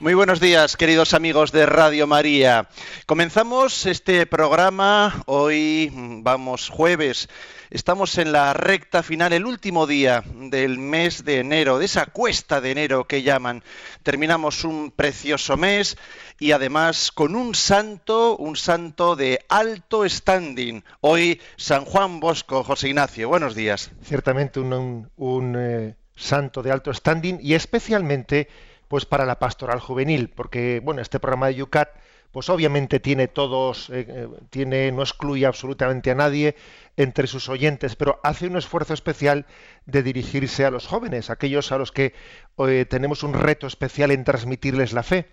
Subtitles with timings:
[0.00, 2.68] Muy buenos días, queridos amigos de Radio María.
[3.04, 7.28] Comenzamos este programa hoy, vamos, jueves.
[7.70, 12.60] Estamos en la recta final, el último día del mes de enero, de esa cuesta
[12.60, 13.64] de enero que llaman.
[14.04, 15.96] Terminamos un precioso mes
[16.38, 20.84] y además con un santo, un santo de alto standing.
[21.00, 23.28] Hoy San Juan Bosco, José Ignacio.
[23.28, 23.90] Buenos días.
[24.04, 28.48] Ciertamente un, un, eh, santo de alto standing y especialmente
[28.88, 31.90] pues para la pastoral juvenil, porque bueno, este programa de Yucat
[32.32, 36.56] pues obviamente tiene todos, eh, eh, tiene, no excluye absolutamente a nadie
[36.96, 39.46] entre sus oyentes, pero hace un esfuerzo especial
[39.86, 42.12] de dirigirse a los jóvenes, aquellos a los que
[42.58, 45.28] eh, tenemos un reto especial en transmitirles la fe.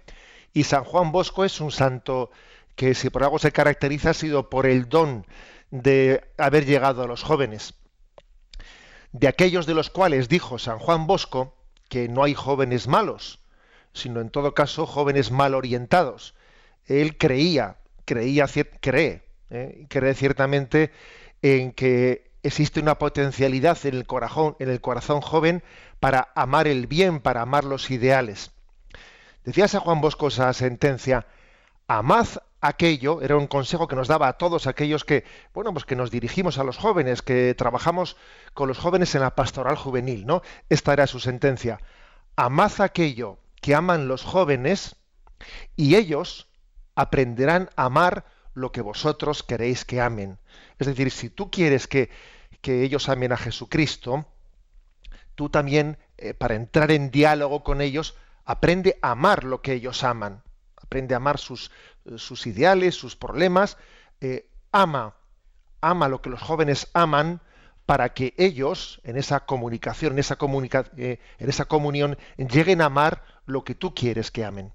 [0.53, 2.31] Y San Juan Bosco es un santo
[2.75, 5.25] que si por algo se caracteriza ha sido por el don
[5.71, 7.73] de haber llegado a los jóvenes.
[9.11, 11.55] De aquellos de los cuales dijo San Juan Bosco
[11.89, 13.44] que no hay jóvenes malos,
[13.95, 16.35] sino en todo caso jóvenes mal orientados.
[16.85, 18.45] Él creía, creía,
[18.81, 19.87] cree, ¿eh?
[19.89, 20.91] cree ciertamente
[21.41, 25.63] en que existe una potencialidad en el corazón, en el corazón joven
[25.99, 28.51] para amar el bien, para amar los ideales.
[29.43, 31.25] Decía San Juan Bosco esa sentencia,
[31.87, 32.27] amad
[32.61, 35.23] aquello, era un consejo que nos daba a todos aquellos que,
[35.53, 38.17] bueno, pues que nos dirigimos a los jóvenes, que trabajamos
[38.53, 40.41] con los jóvenes en la pastoral juvenil, ¿no?
[40.69, 41.79] Esta era su sentencia.
[42.35, 44.95] Amad aquello que aman los jóvenes
[45.75, 46.47] y ellos
[46.93, 50.37] aprenderán a amar lo que vosotros queréis que amen.
[50.77, 52.11] Es decir, si tú quieres que,
[52.61, 54.27] que ellos amen a Jesucristo,
[55.33, 60.03] tú también, eh, para entrar en diálogo con ellos, aprende a amar lo que ellos
[60.03, 60.43] aman.
[60.75, 61.71] Aprende a amar sus,
[62.17, 63.79] sus ideales, sus problemas.
[64.21, 65.15] Eh, ama,
[65.81, 67.41] ama lo que los jóvenes aman
[67.87, 70.37] para que ellos, en esa comunicación, en esa,
[70.97, 74.73] eh, en esa comunión, lleguen a amar lo que tú quieres que amen.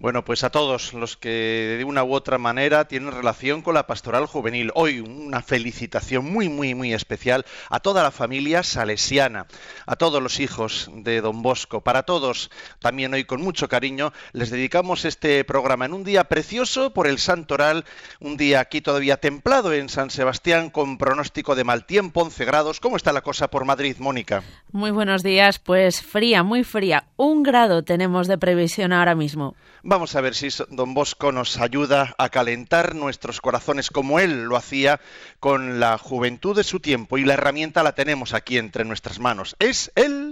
[0.00, 3.86] Bueno, pues a todos los que de una u otra manera tienen relación con la
[3.86, 4.70] pastoral juvenil.
[4.74, 9.46] Hoy una felicitación muy, muy, muy especial a toda la familia salesiana,
[9.84, 11.82] a todos los hijos de don Bosco.
[11.82, 16.94] Para todos, también hoy con mucho cariño, les dedicamos este programa en un día precioso
[16.94, 17.84] por el santoral,
[18.20, 22.80] un día aquí todavía templado en San Sebastián con pronóstico de mal tiempo, 11 grados.
[22.80, 24.44] ¿Cómo está la cosa por Madrid, Mónica?
[24.72, 27.04] Muy buenos días, pues fría, muy fría.
[27.18, 29.56] Un grado tenemos de previsión ahora mismo.
[29.82, 34.56] Vamos a ver si don Bosco nos ayuda a calentar nuestros corazones como él lo
[34.56, 35.00] hacía
[35.38, 39.56] con la juventud de su tiempo y la herramienta la tenemos aquí entre nuestras manos.
[39.58, 40.29] Es el...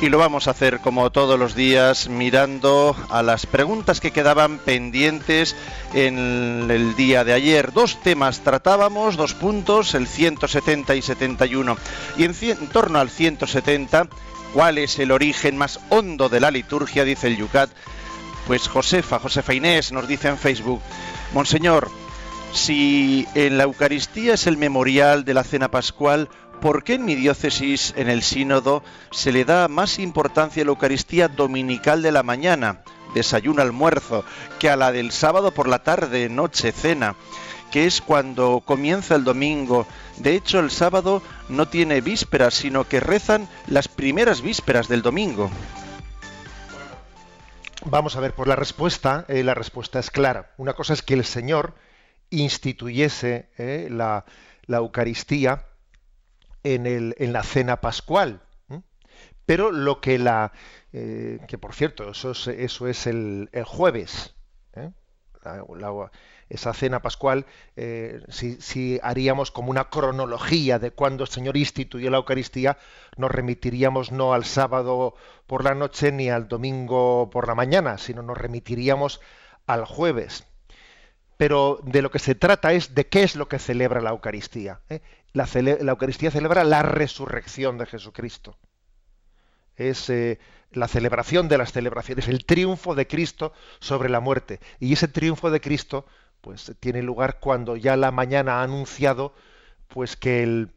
[0.00, 4.58] Y lo vamos a hacer como todos los días mirando a las preguntas que quedaban
[4.58, 5.56] pendientes
[5.92, 7.72] en el día de ayer.
[7.72, 11.76] Dos temas tratábamos, dos puntos, el 170 y 71.
[12.16, 14.06] Y en, en torno al 170,
[14.54, 17.02] ¿cuál es el origen más hondo de la liturgia?
[17.02, 17.70] Dice el Yucat.
[18.46, 20.80] Pues Josefa, Josefa Inés nos dice en Facebook,
[21.34, 21.90] Monseñor,
[22.52, 26.28] si en la Eucaristía es el memorial de la cena pascual,
[26.60, 28.82] ¿Por qué en mi diócesis, en el sínodo,
[29.12, 32.82] se le da más importancia a la Eucaristía dominical de la mañana,
[33.14, 34.24] desayuno, almuerzo,
[34.58, 37.14] que a la del sábado por la tarde, noche, cena,
[37.70, 39.86] que es cuando comienza el domingo?
[40.16, 45.50] De hecho, el sábado no tiene vísperas, sino que rezan las primeras vísperas del domingo.
[47.84, 50.50] Vamos a ver, por la respuesta, eh, la respuesta es clara.
[50.56, 51.74] Una cosa es que el Señor
[52.30, 54.24] instituyese eh, la,
[54.66, 55.64] la Eucaristía,
[56.74, 58.40] en, la cena pascual.
[59.46, 60.52] Pero lo que la...
[60.92, 64.34] Eh, que por cierto, eso es, eso es el, el jueves.
[64.74, 64.90] ¿eh?
[66.48, 72.10] Esa cena pascual, eh, si, si, haríamos como una cronología de cuando el Señor instituyó
[72.10, 72.78] la Eucaristía,
[73.16, 75.14] nos remitiríamos no al sábado
[75.46, 79.20] por la noche ni al domingo por la mañana, sino nos remitiríamos
[79.66, 80.46] al jueves.
[81.36, 84.80] Pero de lo que se trata es de qué es lo que celebra la Eucaristía.
[85.32, 88.56] La, la, Eucaristía celebra la resurrección de Jesucristo.
[89.76, 90.38] es eh,
[90.72, 94.60] la celebración de las celebraciones, el triunfo de Cristo sobre la muerte.
[94.80, 96.06] Y ese triunfo de Cristo,
[96.40, 99.34] pues tiene lugar cuando ya la mañana ha anunciado,
[99.88, 100.70] pues que el,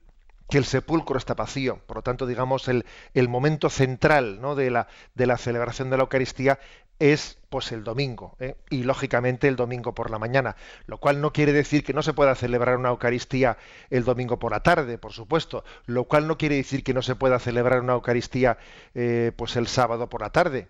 [0.52, 1.80] que el sepulcro está vacío.
[1.88, 4.54] Por lo tanto, digamos, el, el momento central ¿no?
[4.54, 6.60] de, la, de la celebración de la Eucaristía
[7.00, 8.56] es pues el domingo ¿eh?
[8.70, 10.56] y lógicamente el domingo por la mañana
[10.86, 13.58] lo cual no quiere decir que no se pueda celebrar una Eucaristía
[13.90, 17.16] el domingo por la tarde por supuesto lo cual no quiere decir que no se
[17.16, 18.60] pueda celebrar una Eucaristía
[18.94, 20.68] eh, pues el sábado por la tarde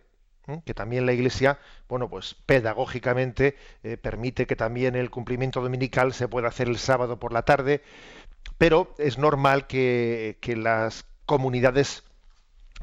[0.48, 0.62] ¿eh?
[0.64, 3.58] que también la Iglesia bueno pues pedagógicamente
[4.02, 7.82] permite que también el cumplimiento dominical se pueda hacer el sábado por la tarde
[8.58, 12.04] pero es normal que, las comunidades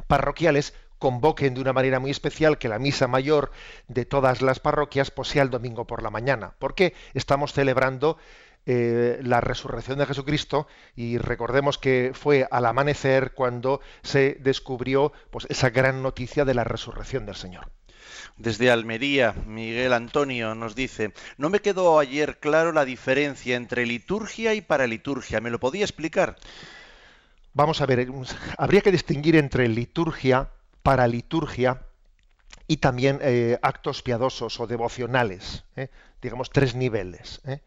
[0.07, 3.53] parroquiales convoquen de una manera muy especial que la misa mayor
[3.87, 8.19] de todas las parroquias pues, sea el domingo por la mañana, porque estamos celebrando
[8.67, 10.67] eh, la resurrección de Jesucristo
[10.97, 16.65] y recordemos que fue al amanecer cuando se descubrió pues, esa gran noticia de la
[16.65, 17.71] resurrección del Señor.
[18.37, 24.55] Desde Almería, Miguel Antonio nos dice, no me quedó ayer claro la diferencia entre liturgia
[24.55, 25.41] y paraliturgia.
[25.41, 26.37] ¿Me lo podía explicar?
[27.55, 28.09] Vamos a ver,
[28.57, 30.51] habría que distinguir entre liturgia
[30.83, 31.83] para liturgia
[32.69, 35.89] y también eh, actos piadosos o devocionales, ¿eh?
[36.23, 37.41] digamos tres niveles.
[37.47, 37.61] ¿eh?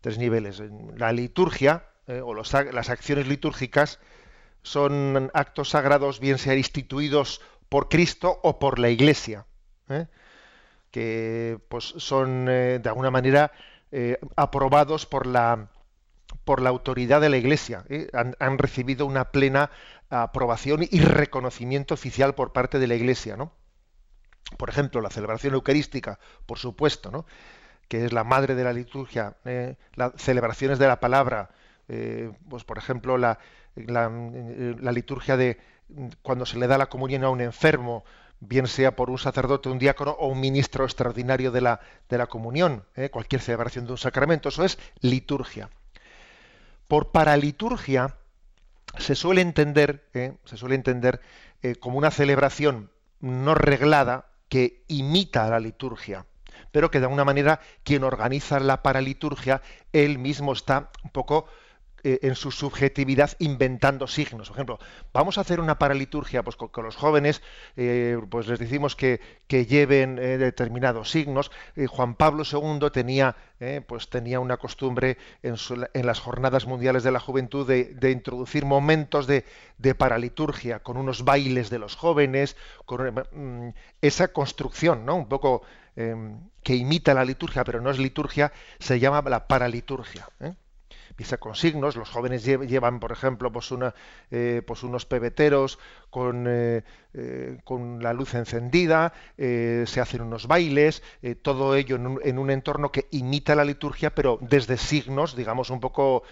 [0.00, 0.62] Tres niveles.
[0.96, 1.86] La liturgia
[2.22, 3.98] o las acciones litúrgicas
[4.62, 9.46] son actos sagrados, bien sean instituidos por Cristo o por la Iglesia,
[10.90, 13.52] que pues, son de alguna manera
[14.36, 15.68] aprobados por la
[16.44, 17.84] por la autoridad de la Iglesia.
[18.12, 19.70] Han, recibido una plena
[20.10, 23.52] aprobación y reconocimiento oficial por parte de la Iglesia, ¿no?
[24.56, 27.26] Por ejemplo, la celebración eucarística, por supuesto, ¿no?
[27.88, 31.50] que es la madre de la liturgia, eh, las celebraciones de la palabra,
[31.88, 33.38] eh, pues por ejemplo la,
[33.76, 35.58] la, liturgia de
[36.22, 38.04] cuando se le da la comunión a un enfermo,
[38.40, 42.26] bien sea por un sacerdote, un diácono o un ministro extraordinario de la, de la
[42.26, 43.10] comunión, ¿eh?
[43.10, 45.70] cualquier celebración de un sacramento, eso es liturgia.
[46.88, 48.16] Por paraliturgia,
[48.98, 51.20] se suele entender, eh, se suele entender
[51.62, 52.90] eh, como una celebración
[53.20, 56.26] no reglada que imita a la liturgia,
[56.70, 59.62] pero que de alguna manera quien organiza la paraliturgia,
[59.92, 61.46] él mismo está un poco
[62.02, 64.48] en su subjetividad inventando signos.
[64.48, 64.78] Por ejemplo,
[65.12, 67.42] vamos a hacer una paraliturgia pues, con, los jóvenes,
[67.76, 71.50] eh, pues les decimos que, que lleven eh, determinados signos.
[71.88, 73.36] Juan Pablo II tenía,
[73.86, 75.56] pues tenía una costumbre en,
[75.94, 79.44] en, las jornadas mundiales de la juventud de, de introducir momentos de,
[79.78, 85.16] de, paraliturgia con unos bailes de los jóvenes, con mm, esa construcción, ¿no?
[85.16, 85.62] Un poco
[86.62, 90.28] que imita la liturgia, pero no es liturgia, se llama la paraliturgia
[91.16, 91.96] pisa con signos.
[91.96, 93.72] Los jóvenes llevan, por ejemplo, pues,
[94.30, 95.78] eh, pues unos pebeteros
[96.10, 96.84] con, eh,
[97.14, 101.02] eh, con la luz encendida, se hacen unos bailes,
[101.42, 106.22] todo ello en un, entorno que imita la liturgia, pero desde signos, digamos, un poco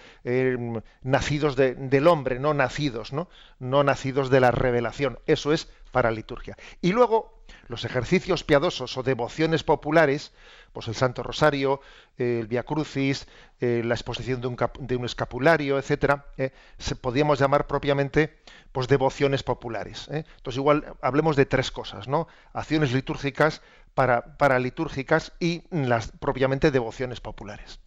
[1.01, 3.27] nacidos del hombre, no nacidos, ¿no?
[3.59, 5.19] no nacidos de la revelación.
[5.25, 6.57] Eso es para liturgia.
[6.81, 7.35] Y luego
[7.67, 10.33] los ejercicios piadosos o devociones populares,
[10.75, 11.79] pues el Santo Rosario,
[12.17, 13.27] el Via Crucis,
[13.61, 18.35] eh, la exposición de un, de un escapulario, etcétera, eh, se podríamos llamar propiamente
[18.73, 20.09] pues devociones populares.
[20.11, 20.25] Eh.
[20.35, 22.27] Entonces igual hablemos de tres cosas, ¿no?
[22.51, 23.61] Acciones litúrgicas,
[23.93, 27.79] para, para, litúrgicas y las propiamente devociones populares.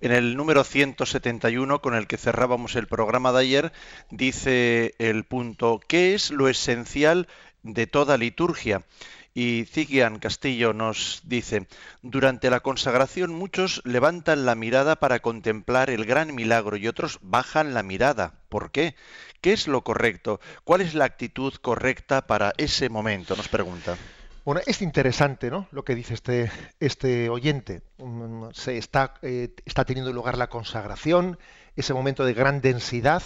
[0.00, 3.72] En el número 171 con el que cerrábamos el programa de ayer
[4.10, 7.28] dice el punto ¿qué es lo esencial
[7.62, 8.84] de toda liturgia?
[9.32, 11.68] Y Zigian Castillo nos dice,
[12.02, 17.72] durante la consagración muchos levantan la mirada para contemplar el gran milagro y otros bajan
[17.72, 18.34] la mirada.
[18.48, 18.96] ¿Por qué?
[19.40, 20.40] ¿Qué es lo correcto?
[20.64, 23.36] ¿Cuál es la actitud correcta para ese momento?
[23.36, 23.96] Nos pregunta.
[24.44, 25.68] Bueno, es interesante ¿no?
[25.70, 27.82] lo que dice este, este oyente.
[27.98, 31.38] Mm, se está, eh, está teniendo lugar la consagración,
[31.76, 33.22] ese momento de gran densidad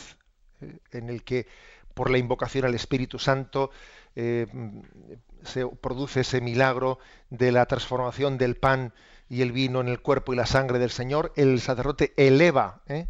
[0.61, 1.47] eh, en el que
[1.95, 3.71] por la invocación al Espíritu Santo
[4.17, 4.47] eh,
[5.45, 6.99] se produce ese milagro
[7.31, 8.93] de la transformación del pan
[9.29, 13.09] y el vino en el cuerpo y la sangre del Señor, el sacerdote eleva, ¿eh?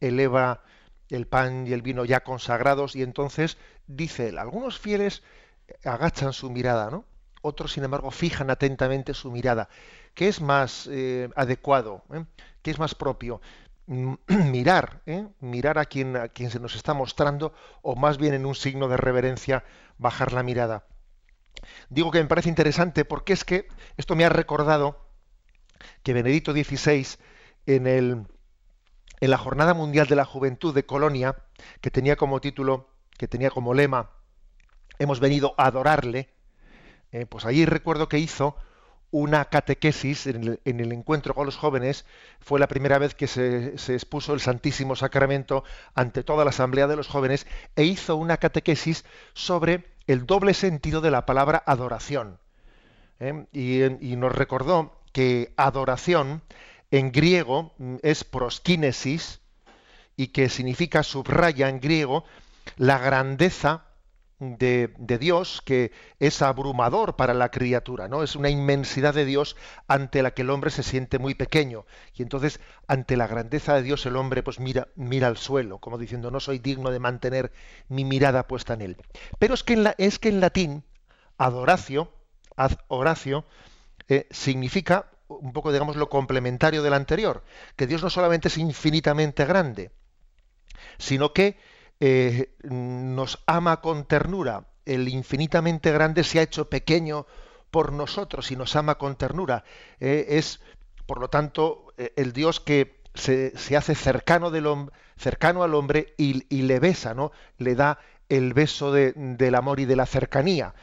[0.00, 0.62] eleva
[1.08, 5.22] el pan y el vino ya consagrados y entonces dice él, algunos fieles
[5.84, 7.04] agachan su mirada, ¿no?
[7.42, 9.68] Otros, sin embargo, fijan atentamente su mirada.
[10.14, 12.04] ¿Qué es más eh, adecuado?
[12.12, 12.24] ¿eh?
[12.62, 13.40] ¿Qué es más propio?
[13.86, 15.02] mirar,
[15.40, 18.86] mirar a quien, a quien se nos está mostrando, o más bien en un signo
[18.86, 19.64] de reverencia,
[19.98, 20.84] bajar la mirada.
[21.88, 25.08] Digo que me parece interesante porque es que esto me ha recordado
[26.02, 27.06] que Benedicto XVI
[27.66, 28.26] en, el,
[29.20, 31.36] en la Jornada Mundial de la Juventud de Colonia,
[31.80, 32.88] que tenía como título,
[33.18, 34.10] que tenía como lema,
[34.98, 36.28] hemos venido a adorarle,
[37.12, 38.56] eh, pues allí recuerdo que hizo
[39.12, 42.06] una catequesis en el, encuentro con los jóvenes.
[42.40, 45.64] Fue la primera vez que se, expuso el Santísimo Sacramento
[45.94, 49.04] ante toda la Asamblea de los Jóvenes e hizo una catequesis
[49.34, 52.38] sobre el doble sentido de la palabra adoración.
[53.20, 53.46] ¿eh?
[53.52, 56.42] Y, nos recordó que adoración
[56.90, 59.40] en griego mm, es proskinesis
[60.16, 62.24] y que significa subraya en griego
[62.76, 63.84] la grandeza
[64.42, 68.24] de, Dios que es abrumador para la criatura, ¿no?
[68.24, 69.56] Es una inmensidad de Dios
[69.86, 71.86] ante la que el hombre se siente muy pequeño.
[72.14, 72.58] Y entonces,
[72.88, 76.40] ante la grandeza de Dios, el hombre pues mira, mira al suelo, como diciendo, no
[76.40, 77.52] soy digno de mantener
[77.88, 78.96] mi mirada puesta en él.
[79.38, 80.84] Pero es que en, es que en latín,
[81.38, 82.12] adoracio,
[82.56, 83.46] ad Horacio,
[84.08, 87.44] eh, significa un poco, digamos, lo complementario del anterior,
[87.76, 89.92] que Dios no solamente es infinitamente grande,
[90.98, 91.56] sino que
[92.04, 94.64] eh, nos ama con ternura.
[94.84, 97.26] El infinitamente grande se ha hecho pequeño
[97.70, 99.62] por nosotros y nos ama con ternura.
[100.00, 100.58] Eh, es,
[101.06, 104.66] por lo tanto, eh, el Dios que se, hace cercano, del
[105.16, 107.30] cercano al hombre y, le besa, ¿no?
[107.58, 110.74] Le da el beso del amor y de la cercanía.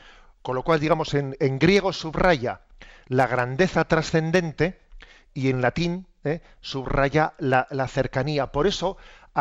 [0.42, 2.62] Con lo cual, digamos, en, griego subraya
[3.08, 4.80] la grandeza trascendente
[5.34, 6.08] y en latín
[6.62, 8.54] subraya la, la, cercanía.
[8.54, 8.96] Por eso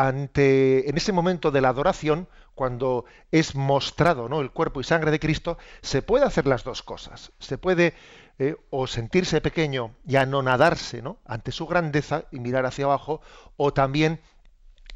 [0.07, 4.41] ante en ese momento de la adoración, cuando es mostrado ¿no?
[4.41, 7.31] el cuerpo y sangre de Cristo, se puede hacer las dos cosas.
[7.39, 7.93] Se puede
[8.37, 11.17] eh, o sentirse pequeño y anonadarse ¿no?
[11.25, 13.21] ante su grandeza y mirar hacia abajo,
[13.57, 14.21] o también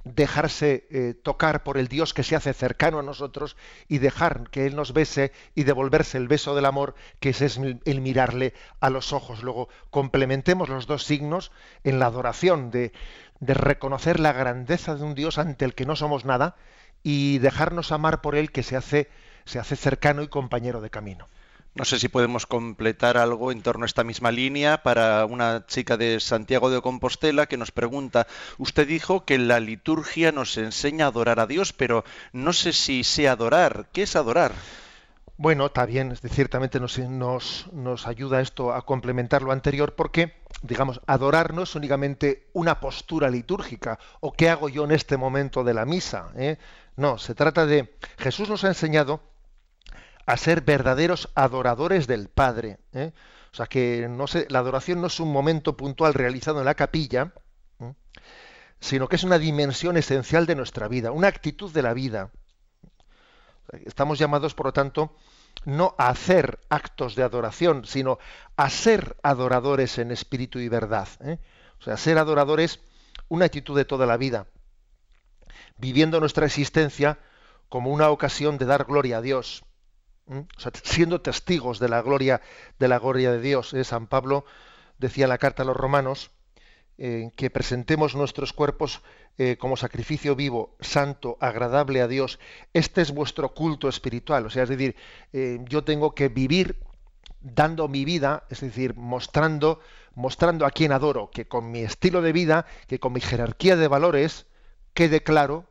[0.04, 3.56] dejarse eh, tocar por el Dios que se hace cercano a nosotros
[3.88, 8.02] y dejar que Él nos bese y devolverse el beso del amor, que es el
[8.02, 9.44] mirarle a los ojos.
[9.44, 11.52] Luego complementemos los dos signos
[11.84, 12.92] en la adoración de,
[13.40, 16.56] de reconocer la grandeza de un Dios ante el que no somos nada
[17.04, 19.10] y dejarnos amar por Él que se hace,
[19.46, 21.28] se hace cercano y compañero de camino.
[21.76, 25.98] No sé si podemos completar algo en torno a esta misma línea para una chica
[25.98, 28.28] de Santiago de Compostela que nos pregunta,
[28.60, 33.04] usted dijo que la liturgia nos enseña a adorar a Dios, pero no sé si
[33.04, 33.88] sé adorar.
[33.92, 34.52] ¿Qué es adorar?
[35.36, 41.64] Bueno, está bien, ciertamente nos, ayuda esto a complementar lo anterior porque digamos, adorar no
[41.64, 46.32] es únicamente una postura litúrgica o qué hago yo en este momento de la misa.
[46.36, 46.58] ¿eh?
[46.98, 49.33] No, se trata de, Jesús nos ha enseñado
[50.26, 52.80] a ser verdaderos adoradores del Padre.
[52.94, 53.12] ¿eh?
[53.52, 57.34] O sea que no la adoración no es un momento puntual realizado en la capilla,
[57.80, 57.94] ¿eh?
[58.80, 62.32] sino que es una dimensión esencial de nuestra vida, una actitud de la vida.
[63.86, 65.16] Estamos llamados, por lo tanto,
[65.66, 68.20] no a hacer actos de adoración, sino
[68.56, 71.08] a ser adoradores en espíritu y verdad.
[71.22, 71.40] ¿eh?
[71.80, 72.80] O sea, ser adoradores,
[73.30, 74.48] una actitud de toda la vida,
[75.78, 77.20] viviendo nuestra existencia
[77.70, 79.64] como una ocasión de dar gloria a Dios.
[80.28, 82.42] O sea, siendo testigos de la gloria
[82.80, 83.74] de la gloria de Dios.
[83.74, 83.84] ¿eh?
[83.84, 84.46] San Pablo
[84.98, 86.32] decía en la carta a los romanos
[86.96, 89.02] que presentemos nuestros cuerpos
[89.40, 92.38] eh, como sacrificio vivo, santo, agradable a Dios.
[92.72, 94.46] Este es vuestro culto espiritual.
[94.46, 94.96] O sea, es decir,
[95.34, 96.78] eh, yo tengo que vivir
[97.42, 99.80] dando mi vida, es decir, mostrando,
[100.14, 103.88] mostrando a quien adoro, que con mi estilo de vida, que con mi jerarquía de
[103.88, 104.46] valores,
[104.94, 105.66] quede claro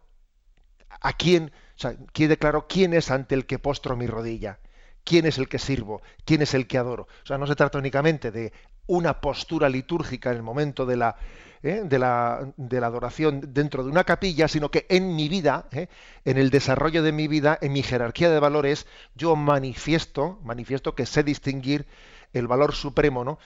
[1.01, 4.59] a quién, sea, quede claro quién es ante el que postro mi rodilla,
[5.05, 7.09] quién es el que sirvo, quién es el que adoro.
[7.23, 8.53] O sea, no se trata únicamente de
[8.87, 11.17] una postura litúrgica en el momento de la,
[11.63, 11.83] ¿eh?
[11.85, 15.89] de, la, de, la, adoración dentro de una capilla, sino que en mi vida, ¿eh?
[16.25, 21.07] en el desarrollo de mi vida, en mi jerarquía de valores, yo manifiesto, manifiesto que
[21.07, 21.87] sé distinguir
[22.33, 23.39] el valor supremo ¿no?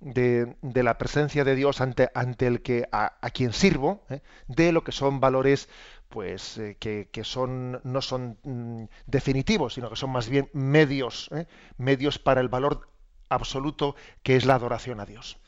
[0.00, 4.20] de, de, la presencia de Dios ante, ante el que a, quien sirvo, ¿eh?
[4.48, 5.68] de lo que son valores
[6.14, 11.28] pues que, que, son no son mm, definitivos, sino que son más bien medios,
[11.76, 12.88] medios para el valor
[13.28, 15.38] absoluto que es la adoración a Dios.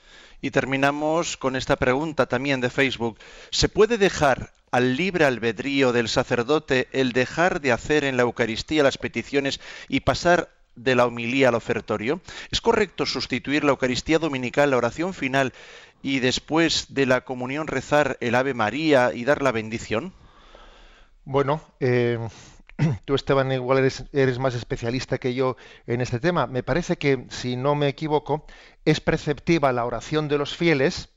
[0.43, 3.21] Y terminamos con esta pregunta también de Facebook.
[3.51, 8.83] ¿Se puede dejar al libre albedrío del sacerdote el dejar de hacer en la Eucaristía
[8.83, 12.21] las peticiones y pasar de la homilía al ofertorio?
[12.51, 15.53] ¿Es correcto sustituir la Eucaristía dominical, la oración final,
[16.03, 20.13] y después de la comunión rezar el Ave María y dar la bendición?
[21.27, 22.21] Bueno, eh,
[23.05, 23.79] tú Esteban igual
[24.13, 25.57] eres, más especialista que yo
[25.89, 26.47] en este tema.
[26.47, 28.47] Me parece que, si no me equivoco,
[28.85, 31.09] es preceptiva la oración de los fieles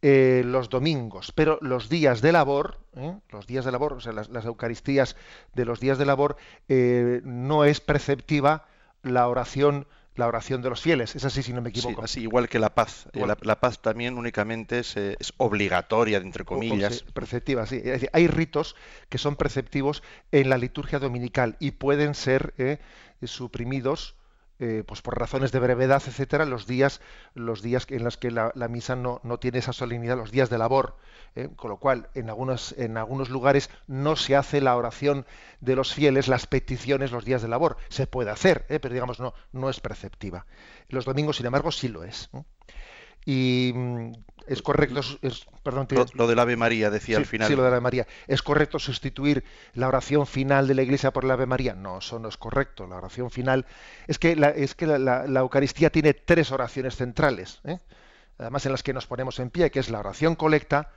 [0.00, 3.18] eh, los domingos, pero los días de labor, ¿eh?
[3.30, 5.16] los días de labor, o sea, las, Eucaristías
[5.54, 6.36] de los días de labor,
[6.68, 8.68] eh, no es preceptiva
[9.02, 11.14] la oración la oración de los fieles.
[11.14, 12.02] Es así, si no me equivoco.
[12.02, 13.08] así, igual que la paz.
[13.12, 17.04] Eh, la, paz también únicamente es, eh, obligatoria, entre comillas.
[17.12, 17.76] preceptiva, sí.
[17.76, 18.76] Es decir, hay ritos
[19.08, 22.78] que son preceptivos en la liturgia dominical y pueden ser eh,
[23.22, 24.16] suprimidos
[24.58, 27.00] eh, pues por razones de brevedad, etcétera, los días,
[27.34, 30.58] los días en los que la, misa no, no, tiene esa solemnidad, los días de
[30.58, 30.96] labor,
[31.34, 31.50] ¿eh?
[31.56, 35.26] con lo cual en algunos, en algunos lugares no se hace la oración
[35.60, 37.76] de los fieles, las peticiones, los días de labor.
[37.88, 38.80] Se puede hacer, ¿eh?
[38.80, 40.46] pero digamos no, no es preceptiva.
[40.88, 42.30] Los domingos, sin embargo, sí lo es.
[43.26, 44.12] Y mm,
[44.46, 47.48] es correcto, es, perdón, lo, del Ave María, decía al final.
[47.48, 48.06] Sí, lo del Ave María.
[48.28, 49.42] ¿Es correcto sustituir
[49.74, 51.74] la oración final de la Iglesia por el Ave María?
[51.74, 52.86] No, eso no es correcto.
[52.86, 53.66] La oración final
[54.06, 57.78] es que la, es que la, Eucaristía tiene tres oraciones centrales, ¿eh?
[58.38, 60.92] además en las que nos ponemos en pie, que es la oración colecta,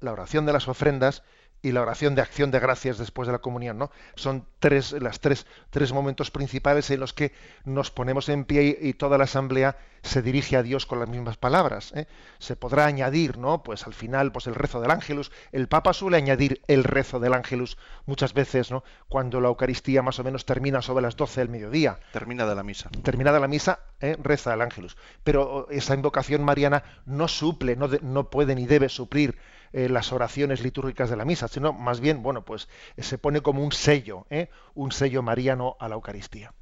[0.00, 1.22] la oración de las ofrendas
[1.62, 3.90] y la oración de acción de gracias después de la comunión, ¿no?
[4.14, 7.32] Son tres, las tres, tres momentos principales en los que
[7.64, 11.36] nos ponemos en pie y, toda la asamblea se dirige a Dios con las mismas
[11.36, 11.92] palabras.
[11.94, 12.06] ¿eh?
[12.38, 13.62] Se podrá añadir, ¿no?
[13.62, 15.30] Pues al final, pues el rezo del ángelus.
[15.52, 17.76] El Papa suele añadir el rezo del ángelus
[18.06, 18.82] muchas veces, ¿no?
[19.08, 22.00] Cuando la Eucaristía más o menos termina sobre las 12 del mediodía.
[22.12, 22.90] Terminada la misa.
[23.02, 24.16] Terminada la misa, ¿eh?
[24.22, 24.96] reza el ángelus.
[25.22, 29.38] Pero esa invocación mariana no suple, no, no puede ni debe suplir
[29.72, 33.62] eh, las oraciones litúrgicas de la misa, sino más bien, bueno, pues se pone como
[33.62, 34.48] un sello, ¿eh?
[34.74, 36.52] un sello mariano a la Eucaristía.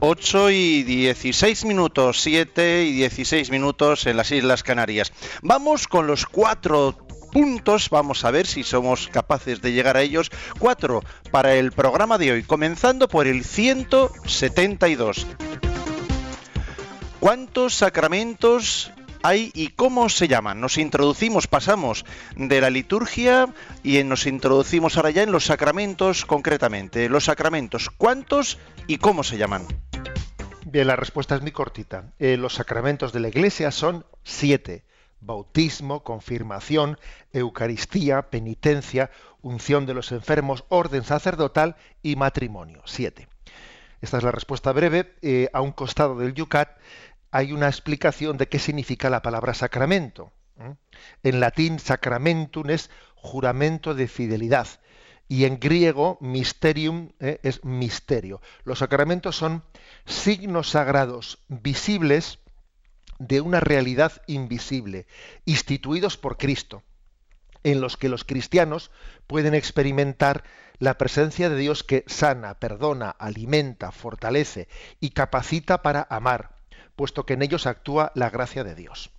[0.00, 5.12] 8 y 16 minutos, 7 y 16 minutos en las Islas Canarias.
[5.42, 6.96] Vamos con los cuatro
[7.32, 10.30] puntos, vamos a ver si somos capaces de llegar a ellos.
[10.58, 15.26] Cuatro para el programa de hoy, comenzando por el 172.
[17.18, 18.92] ¿Cuántos sacramentos
[19.26, 20.60] hay y cómo se llaman?
[20.60, 22.04] Nos introducimos, pasamos
[22.36, 23.52] de la liturgia
[23.82, 27.08] y nos introducimos ahora ya en los sacramentos concretamente.
[27.08, 29.66] Los sacramentos, ¿cuántos y cómo se llaman?
[30.64, 32.12] Bien, la respuesta es muy cortita.
[32.20, 34.84] Eh, los sacramentos de la Iglesia son siete.
[35.20, 36.96] Bautismo, confirmación,
[37.32, 39.10] Eucaristía, penitencia,
[39.42, 42.82] unción de los enfermos, orden sacerdotal y matrimonio.
[42.84, 43.26] Siete.
[44.00, 45.14] Esta es la respuesta breve.
[45.22, 46.78] Eh, a un costado del Yucat
[47.36, 50.32] hay una explicación de qué significa la palabra sacramento.
[51.22, 54.66] En latín, sacramentum es juramento de fidelidad.
[55.28, 57.38] Y en griego, mysterium ¿eh?
[57.42, 58.40] es misterio.
[58.64, 59.64] Los sacramentos son
[60.06, 62.38] signos sagrados visibles
[63.18, 65.06] de una realidad invisible,
[65.44, 66.84] instituidos por Cristo,
[67.64, 68.90] en los que los cristianos
[69.26, 70.42] pueden experimentar
[70.78, 74.68] la presencia de Dios que sana, perdona, alimenta, fortalece
[75.00, 76.55] y capacita para amar
[76.96, 79.10] puesto que en ellos actúa la gracia de Dios.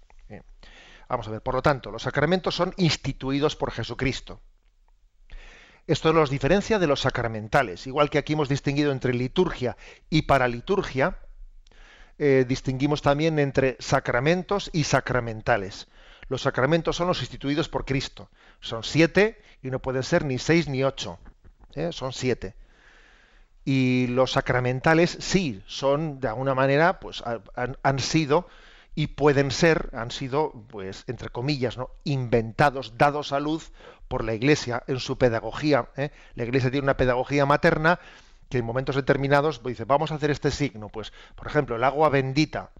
[1.09, 4.41] Vamos a ver, por lo tanto, los sacramentos son instituidos por Jesucristo.
[5.85, 7.87] Esto los diferencia de los sacramentales.
[7.87, 9.77] Igual que aquí hemos distinguido entre liturgia
[10.09, 11.17] y paraliturgia,
[12.17, 15.87] eh, distinguimos también entre sacramentos y sacramentales.
[16.27, 18.29] Los sacramentos son los instituidos por Cristo.
[18.59, 21.19] Son siete y no pueden ser ni seis ni ocho.
[21.73, 21.93] ¿eh?
[21.93, 22.55] Son siete
[23.69, 27.21] y los sacramentales sí son de alguna manera pues
[27.83, 28.47] han, sido
[28.95, 33.73] y pueden ser han sido pues entre comillas no inventados dados a luz
[34.07, 36.11] por la iglesia en su pedagogía ¿eh?
[36.35, 37.99] la iglesia tiene una pedagogía materna
[38.47, 41.83] que en momentos determinados pues, dice vamos a hacer este signo pues por ejemplo el
[41.83, 42.71] agua bendita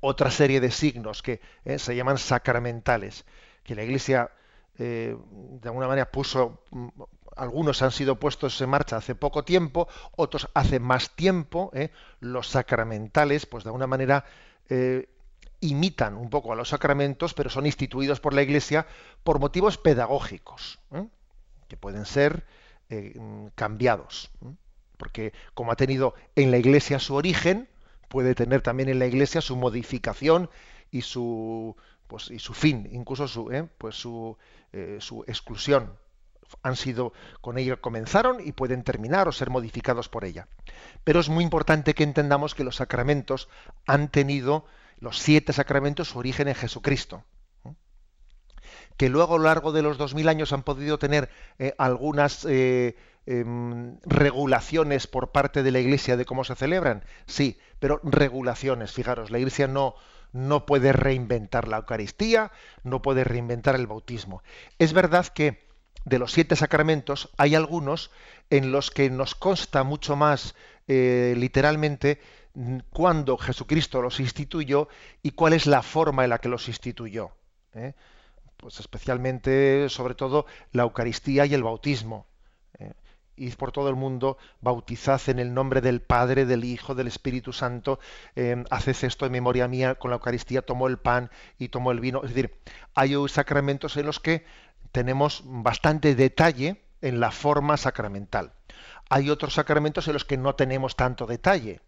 [0.00, 1.78] otra serie de signos que ¿eh?
[1.78, 3.24] se llaman sacramentales
[3.64, 4.32] que la iglesia
[4.78, 6.62] eh, de alguna manera puso
[7.36, 11.70] algunos han sido puestos en marcha hace poco tiempo, otros hace más tiempo.
[11.74, 11.90] ¿eh?
[12.20, 14.24] Los sacramentales, pues de alguna manera
[14.68, 15.08] eh,
[15.60, 18.86] imitan un poco a los sacramentos, pero son instituidos por la Iglesia
[19.22, 21.06] por motivos pedagógicos, ¿eh?
[21.68, 22.44] que pueden ser
[23.54, 24.30] cambiados.
[24.98, 27.66] Porque como ha tenido en la Iglesia su origen,
[28.08, 30.50] puede tener también en la Iglesia su modificación
[30.90, 31.74] y su
[32.06, 34.36] pues y su fin, incluso su pues su,
[34.98, 35.96] su exclusión
[36.62, 40.48] han sido con ella comenzaron y pueden terminar o ser modificados por ella.
[41.04, 43.48] Pero es muy importante que entendamos que los sacramentos
[43.86, 44.66] han tenido
[44.98, 47.24] los siete sacramentos su origen en Jesucristo.
[48.96, 51.28] Que luego a lo largo de los dos mil años han podido tener
[51.58, 57.58] eh, algunas eh, em, regulaciones por parte de la Iglesia de cómo se celebran, sí,
[57.80, 58.92] pero regulaciones.
[58.92, 59.96] Fijaros, la Iglesia no,
[60.32, 62.52] no puede reinventar la Eucaristía,
[62.84, 64.42] no puede reinventar el bautismo.
[64.78, 65.71] Es verdad que
[66.04, 68.10] de los siete sacramentos, hay algunos
[68.50, 70.54] en los que nos consta mucho más
[70.88, 72.20] eh, literalmente
[72.90, 74.88] cuándo Jesucristo los instituyó
[75.22, 77.30] y cuál es la forma en la que los instituyó.
[77.74, 77.94] ¿eh?
[78.56, 82.26] Pues especialmente, sobre todo, la Eucaristía y el bautismo.
[82.78, 82.92] ¿eh?
[83.36, 87.52] id por todo el mundo, bautizad en el nombre del Padre, del Hijo, del Espíritu
[87.52, 87.98] Santo,
[88.36, 92.00] eh, haced esto en memoria mía, con la Eucaristía tomó el pan y tomó el
[92.00, 92.22] vino.
[92.22, 92.54] Es decir,
[92.94, 94.44] hay sacramentos en los que
[94.92, 98.52] tenemos bastante detalle en la forma sacramental.
[99.08, 101.80] Hay otros sacramentos en los que no tenemos tanto detalle,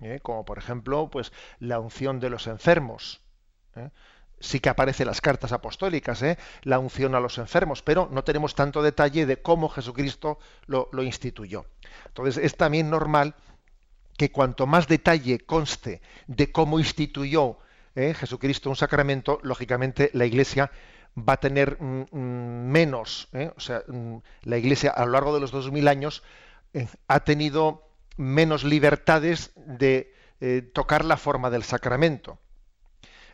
[0.00, 0.20] ¿eh?
[0.22, 3.22] como por ejemplo pues, la unción de los enfermos.
[3.76, 3.90] ¿eh?
[4.40, 6.38] sí que aparece en las cartas apostólicas, ¿eh?
[6.62, 11.66] la unción a los enfermos, pero no tenemos tanto detalle de cómo Jesucristo lo, instituyó.
[12.06, 13.34] Entonces es también normal
[14.16, 17.58] que cuanto más detalle conste de cómo instituyó
[17.94, 18.14] ¿eh?
[18.14, 20.70] Jesucristo un sacramento, lógicamente la Iglesia
[21.16, 23.52] va a tener mm, mm, menos, ¿eh?
[23.56, 26.22] o sea, mm, la Iglesia a lo largo de los dos mil años
[27.06, 30.12] ha tenido menos libertades de
[30.72, 32.38] tocar la forma del sacramento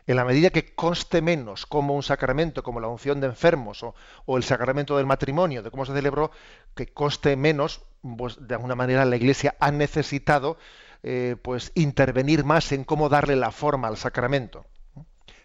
[0.07, 4.37] en la medida que conste menos como un sacramento, como la unción de enfermos o,
[4.37, 6.31] el sacramento del matrimonio, de cómo se celebró,
[6.75, 7.81] que conste menos,
[8.17, 10.57] pues de alguna manera la Iglesia ha necesitado
[11.03, 14.65] eh, pues intervenir más en cómo darle la forma al sacramento.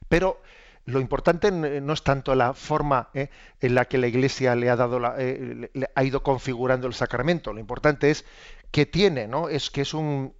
[0.08, 0.40] Pero
[0.86, 3.28] lo importante no es tanto la forma eh,
[3.60, 7.52] en la que la Iglesia le ha dado eh, ha ido configurando el sacramento.
[7.52, 8.24] Lo importante es
[8.70, 9.48] que tiene, ¿no?
[9.48, 10.32] Es que es un,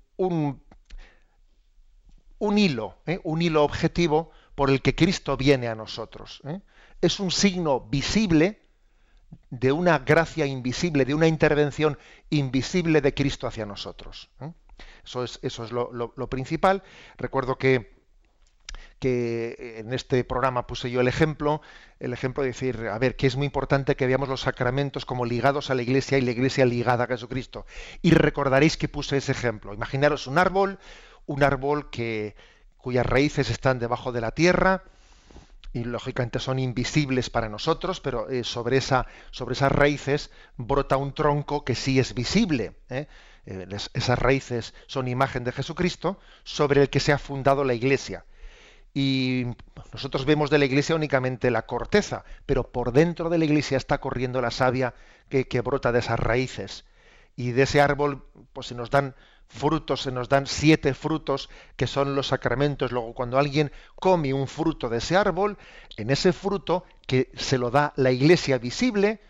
[2.38, 3.20] hilo, ¿eh?
[3.24, 6.42] un hilo objetivo por el que Cristo viene a nosotros.
[7.00, 8.62] Es un signo visible
[9.50, 11.98] de una gracia invisible, de una intervención
[12.30, 14.30] invisible de Cristo hacia nosotros.
[15.04, 16.82] Eso es, eso es lo, principal.
[17.16, 17.95] Recuerdo que,
[18.98, 21.60] que en este programa puse yo el ejemplo,
[22.00, 25.24] el ejemplo de decir, a ver, que es muy importante que veamos los sacramentos como
[25.24, 27.66] ligados a la iglesia y la iglesia ligada a Jesucristo.
[28.02, 29.74] Y recordaréis que puse ese ejemplo.
[29.74, 30.78] Imaginaros un árbol,
[31.26, 32.34] un árbol que,
[32.86, 34.84] cuyas raíces están debajo de la tierra
[35.72, 41.12] y lógicamente son invisibles para nosotros, pero eh, sobre, esa, sobre esas raíces brota un
[41.12, 42.76] tronco que sí es visible.
[42.88, 43.08] ¿eh?
[43.44, 48.24] Eh, esas raíces son imagen de Jesucristo sobre el que se ha fundado la iglesia.
[48.98, 49.44] Y
[49.92, 53.98] nosotros vemos de la iglesia únicamente la corteza, pero por dentro de la iglesia está
[53.98, 54.94] corriendo la savia
[55.28, 56.86] que, que brota de esas raíces.
[57.36, 59.14] Y de ese árbol pues se nos dan
[59.48, 62.90] frutos, se nos dan siete frutos que son los sacramentos.
[62.90, 65.58] Luego, cuando alguien come un fruto de ese árbol,
[65.98, 69.20] en ese fruto que se lo da la iglesia visible,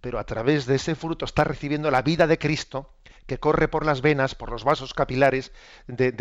[0.00, 2.90] pero a través de ese fruto está recibiendo la vida de Cristo
[3.30, 5.52] que corre por las venas, por los vasos capilares
[5.86, 6.12] de,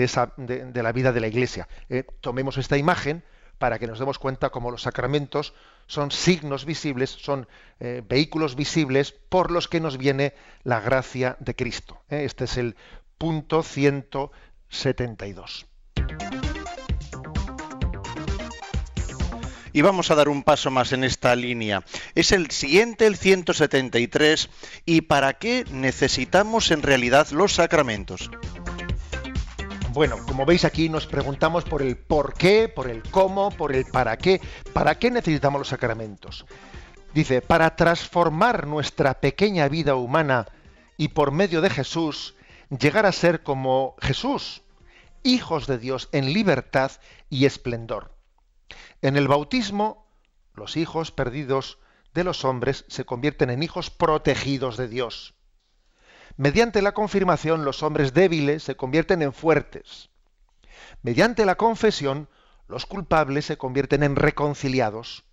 [0.83, 1.67] la vida de la iglesia.
[1.89, 3.23] Eh, tomemos esta imagen
[3.57, 5.55] para que nos demos cuenta cómo los sacramentos
[5.87, 7.47] son signos visibles, son
[7.79, 11.99] eh, vehículos visibles por los que nos viene la gracia de Cristo.
[12.11, 12.75] Eh, este es el
[13.17, 15.65] punto 172.
[19.73, 21.83] Y vamos a dar un paso más en esta línea.
[22.15, 24.49] Es el siguiente, el 173.
[24.85, 28.29] ¿Y para qué necesitamos en realidad los sacramentos?
[29.91, 33.85] Bueno, como veis aquí nos preguntamos por el por qué, por el cómo, por el
[33.85, 34.39] para qué.
[34.71, 36.45] ¿Para qué necesitamos los sacramentos?
[37.13, 40.45] Dice, para transformar nuestra pequeña vida humana
[40.95, 42.35] y por medio de Jesús
[42.69, 44.61] llegar a ser como Jesús,
[45.23, 46.91] hijos de Dios en libertad
[47.29, 48.18] y esplendor.
[49.01, 50.05] En el bautismo,
[50.53, 51.79] los hijos perdidos
[52.13, 55.35] de los hombres se convierten en hijos protegidos de Dios.
[56.35, 60.09] Mediante la confirmación, los hombres débiles se convierten en fuertes.
[61.01, 62.29] Mediante la confesión,
[62.67, 65.23] los culpables se convierten en reconciliados.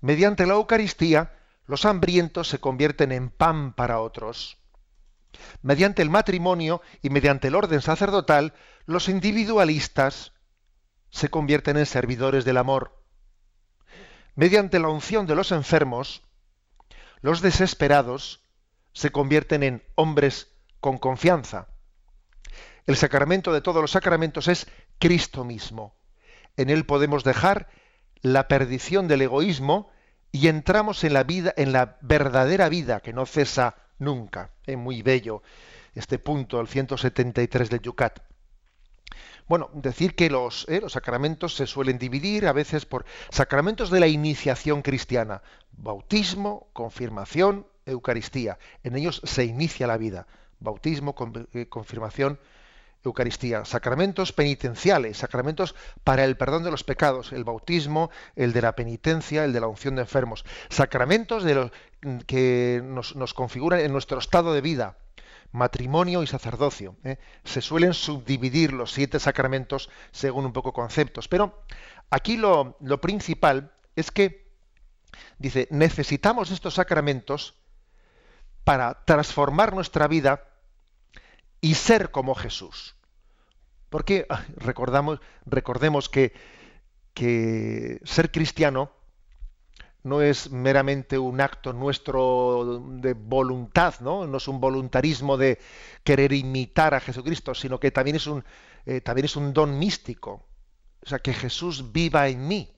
[0.00, 1.34] Mediante la Eucaristía,
[1.66, 4.58] los hambrientos se convierten en pan para otros.
[5.62, 8.54] Mediante el matrimonio y mediante el orden sacerdotal,
[8.86, 10.32] los individualistas
[11.16, 13.00] se convierten en servidores del amor.
[14.34, 16.22] Mediante la unción de los enfermos,
[17.22, 18.44] los desesperados
[18.92, 21.68] se convierten en hombres con confianza.
[22.84, 24.66] El sacramento de todos los sacramentos es
[24.98, 25.96] Cristo mismo.
[26.58, 27.70] En él podemos dejar
[28.20, 29.88] la perdición del egoísmo
[30.32, 34.50] y entramos en la vida, en la verdadera vida que no cesa nunca.
[34.66, 35.42] Es muy bello
[35.94, 38.20] este punto, el 173 del Yucat.
[39.48, 44.00] Bueno, decir que los, eh, los, sacramentos se suelen dividir a veces por sacramentos de
[44.00, 48.58] la iniciación cristiana, bautismo, confirmación, Eucaristía.
[48.82, 50.26] En ellos se inicia la vida.
[50.58, 51.14] Bautismo,
[51.52, 52.40] eh, confirmación,
[53.04, 58.74] Eucaristía, sacramentos penitenciales, sacramentos para el perdón de los pecados, el bautismo, el de la
[58.74, 61.70] penitencia, el de la unción de enfermos, sacramentos de los
[62.26, 64.96] que nos, configuran en nuestro estado de vida,
[65.56, 66.96] matrimonio y sacerdocio.
[67.02, 67.18] ¿eh?
[67.44, 71.64] Se suelen subdividir los siete sacramentos según un poco conceptos, pero
[72.10, 74.52] aquí lo, lo principal es que,
[75.38, 77.54] dice, necesitamos estos sacramentos
[78.64, 80.44] para transformar nuestra vida
[81.60, 82.96] y ser como Jesús.
[83.88, 86.34] Porque recordamos, recordemos que,
[87.14, 88.90] que ser cristiano
[90.06, 94.24] no es meramente un acto nuestro de voluntad, ¿no?
[94.24, 95.58] No es un voluntarismo de
[96.04, 98.44] querer imitar a Jesucristo, sino que también es un,
[98.86, 100.46] eh, también es un don místico.
[101.04, 102.70] O sea, que Jesús viva en mí.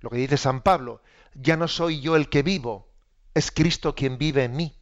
[0.00, 1.02] Lo que dice San Pablo,
[1.34, 2.88] ya no soy yo el que vivo,
[3.34, 4.74] es Cristo quien vive en mí.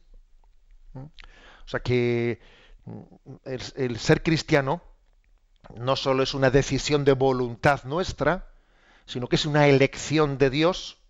[0.93, 2.39] O sea que
[2.85, 3.01] mm,
[3.75, 4.81] el ser cristiano
[5.75, 8.47] no solo es una decisión de voluntad nuestra,
[9.05, 11.00] sino que es una elección de Dios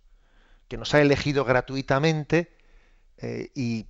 [0.71, 2.55] que nos ha elegido gratuitamente
[3.17, 3.87] eh, y,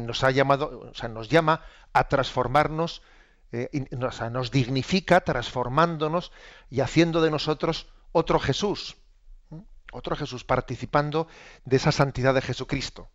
[0.00, 3.02] nos ha llamado, o sea, nos llama a transformarnos,
[3.52, 3.68] eh,
[4.00, 6.32] nos dignifica transformándonos
[6.70, 8.96] y haciendo de nosotros otro Jesús,
[9.92, 11.28] otro Jesús, participando
[11.66, 13.10] de esa santidad de Jesucristo,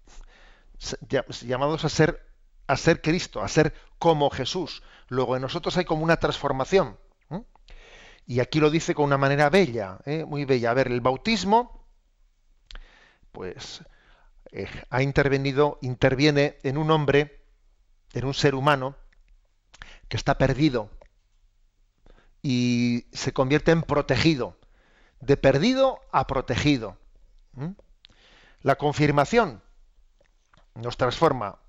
[1.41, 2.27] llamados a ser
[2.67, 4.83] a ser Cristo, a ser como Jesús.
[5.07, 6.99] Luego en nosotros hay como una transformación.
[8.27, 10.25] Y aquí lo dice con una manera bella, ¿eh?
[10.25, 10.69] muy bella.
[10.69, 11.76] A ver, el bautismo
[13.31, 13.81] pues
[14.51, 17.43] eh, ha intervenido, interviene en un hombre,
[18.13, 18.95] en un ser humano
[20.07, 20.89] que está perdido
[22.41, 24.57] y se convierte en protegido,
[25.19, 26.97] de perdido a protegido.
[28.61, 29.61] La confirmación
[30.75, 31.59] nos transforma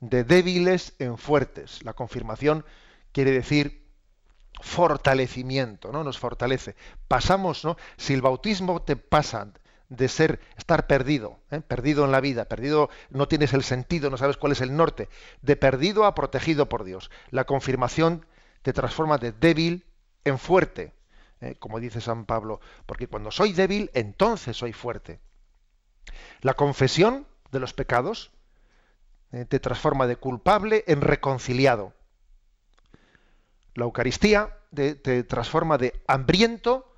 [0.00, 1.82] de débiles en fuertes.
[1.84, 2.64] La confirmación
[3.12, 3.86] quiere decir
[4.60, 6.04] fortalecimiento, ¿no?
[6.04, 6.76] Nos fortalece.
[7.08, 7.76] Pasamos, ¿no?
[7.96, 9.52] Si el bautismo te pasa
[9.90, 11.60] de ser, estar perdido, ¿eh?
[11.60, 15.08] perdido en la vida, perdido, no tienes el sentido, no sabes cuál es el norte,
[15.42, 17.10] de perdido a protegido por Dios.
[17.30, 18.24] La confirmación
[18.62, 19.84] te transforma de débil
[20.24, 20.94] en fuerte,
[21.40, 21.56] ¿eh?
[21.58, 25.20] como dice San Pablo, porque cuando soy débil, entonces soy fuerte.
[26.40, 28.30] La confesión de los pecados
[29.32, 29.44] ¿eh?
[29.44, 31.94] te transforma de culpable en reconciliado.
[33.74, 36.94] La Eucaristía te, transforma de hambriento,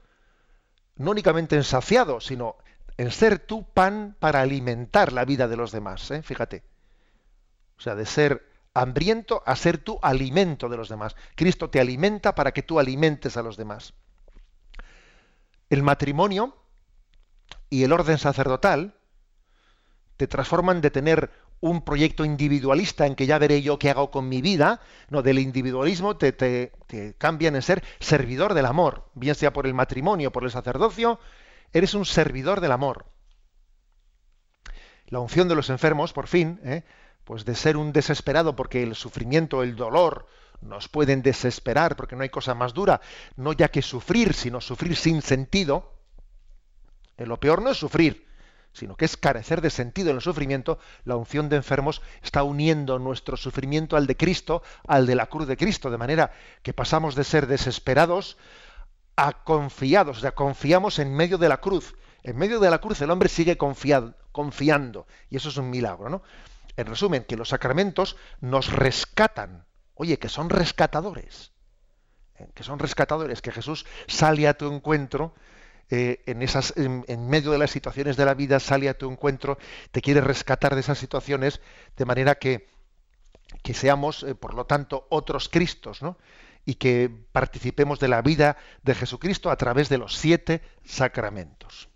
[0.97, 2.57] no únicamente en saciado, sino
[3.03, 6.09] en ser tú pan para alimentar la vida de los demás.
[6.13, 6.23] ¿eh?
[6.23, 6.63] Fíjate.
[7.77, 11.17] O sea, de ser hambriento a ser tú alimento de los demás.
[11.35, 13.95] Cristo te alimenta para que tú alimentes a los demás.
[15.69, 16.57] El matrimonio
[17.71, 18.95] y el orden sacerdotal
[20.17, 24.29] te transforman de tener un proyecto individualista en que ya veré yo qué hago con
[24.29, 29.35] mi vida, no, del individualismo te, te, te cambian en ser servidor del amor, bien
[29.35, 31.19] sea por el matrimonio, por el sacerdocio,
[31.73, 33.07] eres un servidor del amor.
[35.07, 36.85] La unción de los enfermos, por fin, ¿eh?
[37.25, 40.27] pues de ser un desesperado porque el sufrimiento, el dolor
[40.61, 43.01] nos pueden desesperar porque no hay cosa más dura,
[43.37, 45.93] no ya que sufrir, sino sufrir sin sentido.
[47.17, 48.27] Eh, lo peor no es sufrir,
[48.73, 52.99] sino que es carecer de sentido en el sufrimiento, la unción de enfermos está uniendo
[52.99, 56.33] nuestro sufrimiento al de Cristo, al de la cruz de Cristo, de manera
[56.63, 58.39] que pasamos de ser desesperados
[59.23, 61.95] a confiados, o sea, confiamos en medio de la cruz.
[62.25, 66.23] En medio de la cruz el hombre sigue confiando, y eso es un milagro, ¿no?
[66.77, 71.53] En resumen, que los sacramentos nos rescatan, oye, que son rescatadores,
[72.37, 72.49] ¿eh?
[72.53, 75.35] que son rescatadores, que Jesús sale a tu encuentro
[75.91, 79.57] eh, en, esas, en, medio de las situaciones de la vida, sale a tu encuentro,
[79.93, 81.61] te quiere rescatar de esas situaciones,
[81.97, 82.67] de manera que,
[83.63, 86.17] que seamos, eh, por lo tanto, otros Cristos, ¿no?
[86.65, 91.89] Y que participemos de la vida de Jesucristo a través de los siete sacramentos.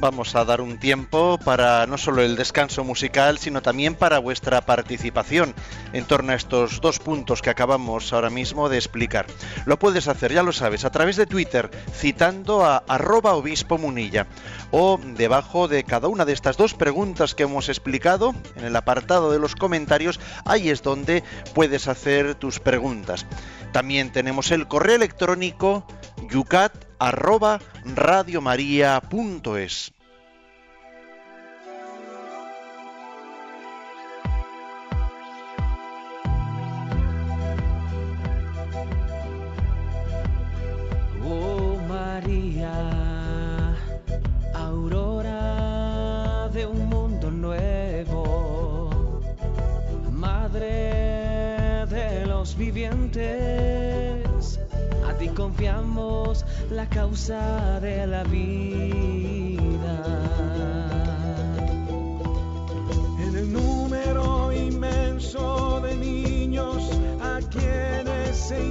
[0.00, 4.62] Vamos a dar un tiempo para no solo el descanso musical, sino también para vuestra
[4.62, 5.54] participación
[5.92, 9.26] en torno a estos dos puntos que acabamos ahora mismo de explicar.
[9.66, 14.26] Lo puedes hacer, ya lo sabes, a través de Twitter, citando a arroba obispo munilla,
[14.70, 19.30] o debajo de cada una de estas dos preguntas que hemos explicado, en el apartado
[19.30, 21.22] de los comentarios, ahí es donde
[21.54, 23.26] puedes hacer tus preguntas.
[23.70, 25.84] También tenemos el correo electrónico
[26.30, 29.92] yucat arroba radiomaria.es.
[41.24, 43.76] Oh María,
[44.54, 49.20] aurora de un mundo nuevo,
[50.12, 53.69] madre de los vivientes,
[55.20, 59.96] ti confiamos la causa de la vida.
[63.18, 68.66] En el número inmenso de niños a quienes se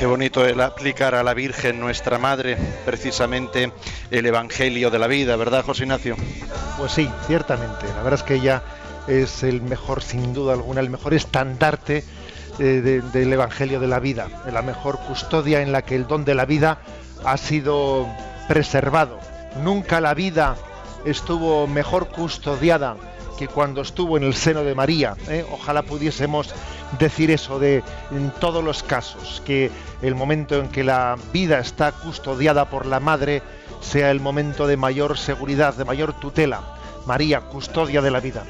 [0.00, 3.70] Qué bonito el aplicar a la Virgen, nuestra Madre, precisamente
[4.10, 6.16] el Evangelio de la vida, ¿verdad, José Ignacio?
[6.78, 7.86] Pues sí, ciertamente.
[7.88, 8.62] La verdad es que ella
[9.08, 12.02] es el mejor, sin duda alguna, el mejor estandarte
[12.58, 16.24] eh, de- del Evangelio de la vida, la mejor custodia en la que el don
[16.24, 16.78] de la vida
[17.26, 18.08] ha sido
[18.48, 19.20] preservado.
[19.62, 20.56] Nunca la vida
[21.04, 22.96] estuvo mejor custodiada
[23.40, 25.16] que cuando estuvo en el seno de María.
[25.26, 25.46] ¿eh?
[25.50, 26.54] Ojalá pudiésemos
[26.98, 29.70] decir eso de en todos los casos, que
[30.02, 33.42] el momento en que la vida está custodiada por la madre
[33.80, 36.60] sea el momento de mayor seguridad, de mayor tutela.
[37.06, 38.44] María, custodia de la vida.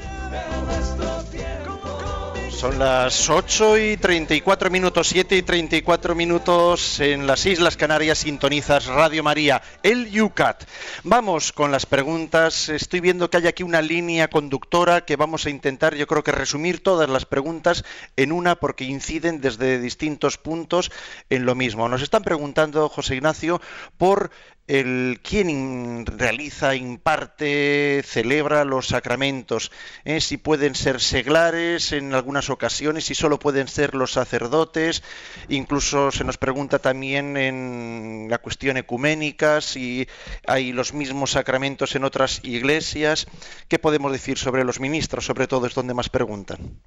[2.61, 8.19] Son las 8 y 34 minutos, 7 y 34 minutos en las Islas Canarias.
[8.19, 10.65] Sintonizas Radio María, el Yucat.
[11.03, 12.69] Vamos con las preguntas.
[12.69, 16.31] Estoy viendo que hay aquí una línea conductora que vamos a intentar, yo creo que
[16.31, 17.83] resumir todas las preguntas
[18.15, 20.91] en una porque inciden desde distintos puntos
[21.31, 21.89] en lo mismo.
[21.89, 23.59] Nos están preguntando, José Ignacio,
[23.97, 24.29] por
[24.67, 29.71] el quién realiza, imparte, celebra los sacramentos,
[30.05, 30.21] ¿eh?
[30.21, 35.03] si pueden ser seglares en algunas ocasiones, si solo pueden ser los sacerdotes,
[35.49, 40.07] incluso se nos pregunta también en la cuestión ecuménica si
[40.47, 43.27] hay los mismos sacramentos en otras iglesias.
[43.67, 45.25] ¿Qué podemos decir sobre los ministros?
[45.25, 46.79] Sobre todo es donde más preguntan.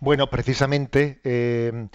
[0.00, 1.88] Bueno, precisamente eh,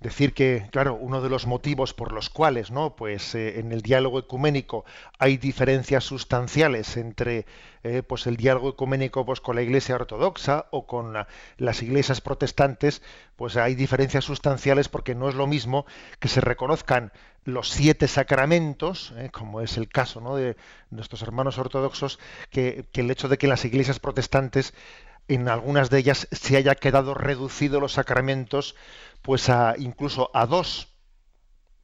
[0.00, 2.96] decir que, claro, uno de los motivos por los cuales, ¿no?
[2.96, 4.84] Pues eh, en el diálogo ecuménico
[5.18, 7.46] hay diferencias sustanciales entre,
[7.84, 11.28] eh, pues el diálogo ecuménico, pues con la Iglesia ortodoxa o con la-
[11.58, 13.02] las iglesias protestantes,
[13.36, 15.86] pues hay diferencias sustanciales porque no es lo mismo
[16.18, 17.12] que se reconozcan
[17.44, 20.36] los siete sacramentos, eh, como es el caso ¿no?
[20.36, 20.56] de
[20.90, 22.18] nuestros hermanos ortodoxos,
[22.50, 24.74] que, que el hecho de que en las iglesias protestantes
[25.30, 28.74] en algunas de ellas se haya quedado reducido los sacramentos
[29.22, 30.88] pues a incluso a dos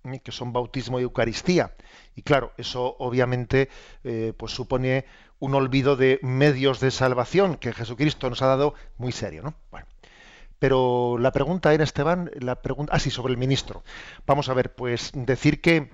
[0.03, 0.19] ¿eh?
[0.19, 1.77] que son bautismo y Eucaristía
[2.17, 3.69] y claro eso obviamente
[4.03, 5.05] eh, pues supone
[5.39, 9.55] un olvido de medios de salvación que Jesucristo nos ha dado muy serio ¿no?
[9.71, 9.87] bueno
[10.59, 13.85] pero la pregunta era Esteban la pregunta ah sí sobre el ministro
[14.27, 15.93] vamos a ver pues decir que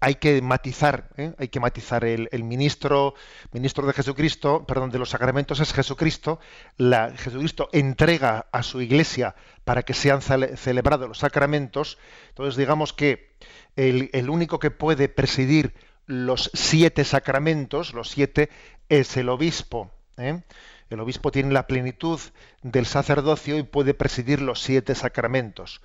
[0.00, 1.32] hay que matizar, ¿eh?
[1.38, 3.14] hay que matizar el, ministro,
[3.52, 6.40] ministro de Jesucristo, perdón, de los sacramentos es Jesucristo.
[6.76, 9.34] La, Jesucristo entrega a su Iglesia
[9.64, 11.98] para que sean celebrados los sacramentos.
[12.28, 13.34] Entonces, digamos que
[13.76, 15.74] el, único que puede presidir
[16.06, 18.50] los siete sacramentos, los siete,
[18.88, 19.90] es el obispo.
[20.18, 20.42] ¿eh?
[20.90, 22.20] El obispo tiene la plenitud
[22.62, 25.80] del sacerdocio y puede presidir los siete sacramentos.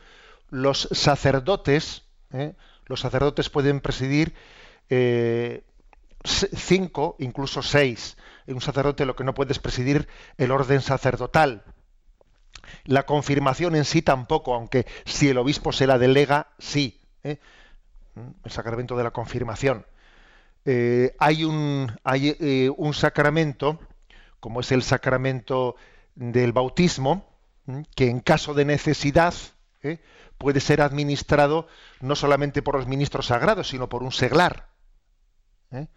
[0.49, 2.03] Los sacerdotes,
[2.33, 2.53] ¿eh?
[2.89, 4.33] Los sacerdotes pueden presidir
[4.89, 5.63] eh,
[6.25, 8.17] cinco, incluso seis.
[8.47, 11.63] Un sacerdote lo que no puede es presidir el orden sacerdotal.
[12.85, 16.99] La confirmación en sí tampoco, aunque si el obispo se la delega, sí.
[17.23, 17.37] ¿eh?
[18.43, 19.85] El sacramento de la confirmación.
[20.65, 23.79] Eh, hay un, hay, un sacramento,
[24.39, 25.75] como es el sacramento
[26.15, 27.25] del bautismo,
[27.95, 29.35] que en caso de necesidad
[30.39, 31.67] puede ser administrado
[31.99, 34.69] no solamente por los ministros sagrados, sino por un seglar.
[35.71, 35.87] ¿eh?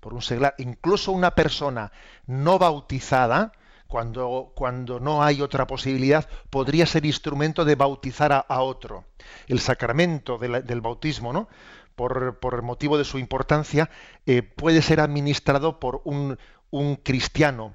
[0.00, 0.54] Por un seglar.
[0.56, 1.92] Incluso una persona
[2.26, 3.52] no bautizada,
[3.88, 9.04] cuando, cuando no hay otra posibilidad, podría ser instrumento de bautizar a, otro.
[9.48, 11.48] El sacramento del bautismo, ¿no?
[11.96, 13.90] Por, por, motivo de su importancia,
[14.24, 16.38] eh, puede ser administrado por un,
[16.70, 17.74] un cristiano,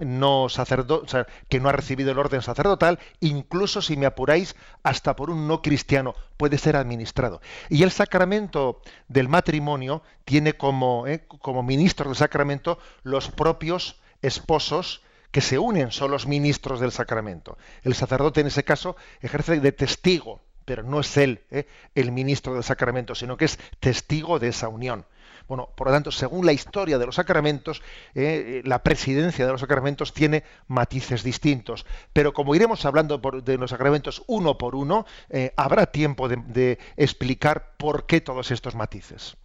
[0.00, 5.30] no sacerdote, que no ha recibido el orden sacerdotal, incluso si me apuráis, hasta por
[5.30, 7.40] un no cristiano, puede ser administrado.
[7.68, 15.02] Y el sacramento del matrimonio tiene como, eh, como ministro del sacramento los propios esposos
[15.30, 17.58] que se unen, son los ministros del sacramento.
[17.82, 22.54] El sacerdote en ese caso ejerce de testigo, pero no es él eh, el ministro
[22.54, 25.04] del sacramento, sino que es testigo de esa unión.
[25.48, 27.82] Bueno, por lo tanto, según la historia de los sacramentos,
[28.14, 31.84] eh, la presidencia de los sacramentos tiene matices distintos.
[32.12, 37.74] Pero como iremos hablando de los sacramentos uno por uno, eh, habrá tiempo de, explicar
[37.76, 39.36] por qué todos estos matices.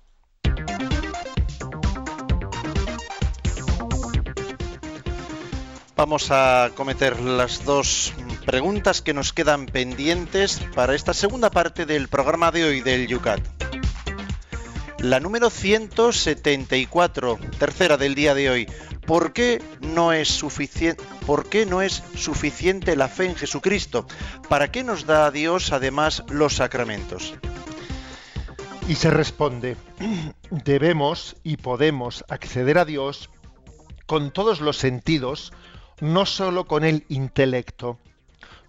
[5.95, 8.13] Vamos a cometer las dos
[8.45, 13.68] preguntas que nos quedan pendientes para esta segunda parte del programa de hoy del Yucat.
[15.01, 18.67] La número 174, tercera del día de hoy.
[19.07, 20.97] ¿Por qué no es suficiente,
[22.97, 24.05] la fe en Jesucristo?
[24.49, 27.33] ¿Para qué nos da Dios además los sacramentos?
[28.89, 29.77] Y se responde,
[30.49, 33.29] debemos y podemos acceder a Dios
[34.05, 35.53] con todos los sentidos,
[36.01, 37.97] no solo con el intelecto.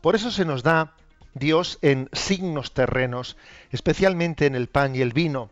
[0.01, 0.95] Por eso se nos da
[1.35, 3.37] Dios en signos terrenos,
[3.73, 5.51] especialmente en el pan y el vino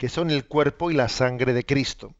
[0.00, 2.14] que son el cuerpo y la sangre de Cristo.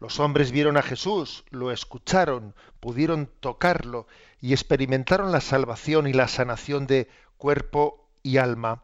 [0.00, 4.08] Los hombres vieron a Jesús, lo escucharon, pudieron tocarlo
[4.40, 8.82] y experimentaron la salvación y la sanación de cuerpo y alma.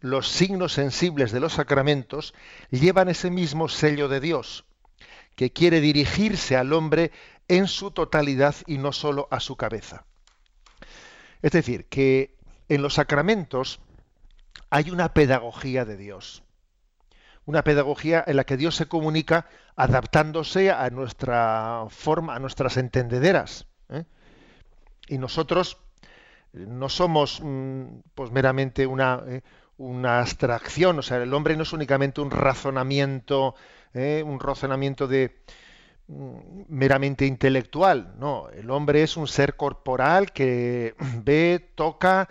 [0.00, 2.34] Los signos sensibles de los sacramentos
[2.70, 4.64] llevan ese mismo sello de Dios,
[5.36, 7.12] que quiere dirigirse al hombre
[7.46, 10.06] en su totalidad y no sólo a su cabeza.
[11.40, 12.36] Es decir, que
[12.68, 13.80] en los sacramentos
[14.70, 16.42] hay una pedagogía de Dios.
[17.44, 19.46] Una pedagogía en la que Dios se comunica
[19.76, 23.66] adaptándose a nuestra forma, a nuestras entendederas.
[23.88, 24.04] ¿eh?
[25.08, 25.78] Y nosotros
[26.52, 27.84] no somos mm,
[28.14, 29.42] pues meramente una, ¿eh?
[29.78, 33.54] una abstracción, o sea, el hombre no es únicamente un razonamiento,
[33.94, 34.22] ¿eh?
[34.26, 35.40] un razonamiento de
[36.08, 40.94] mm, meramente intelectual, no, el hombre es un ser corporal que
[41.24, 42.28] ve, toca,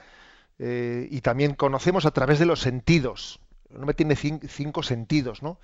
[0.59, 3.39] eh, y también conocemos a través de los sentidos.
[3.69, 5.59] El hombre tiene cinco, sentidos, ¿no?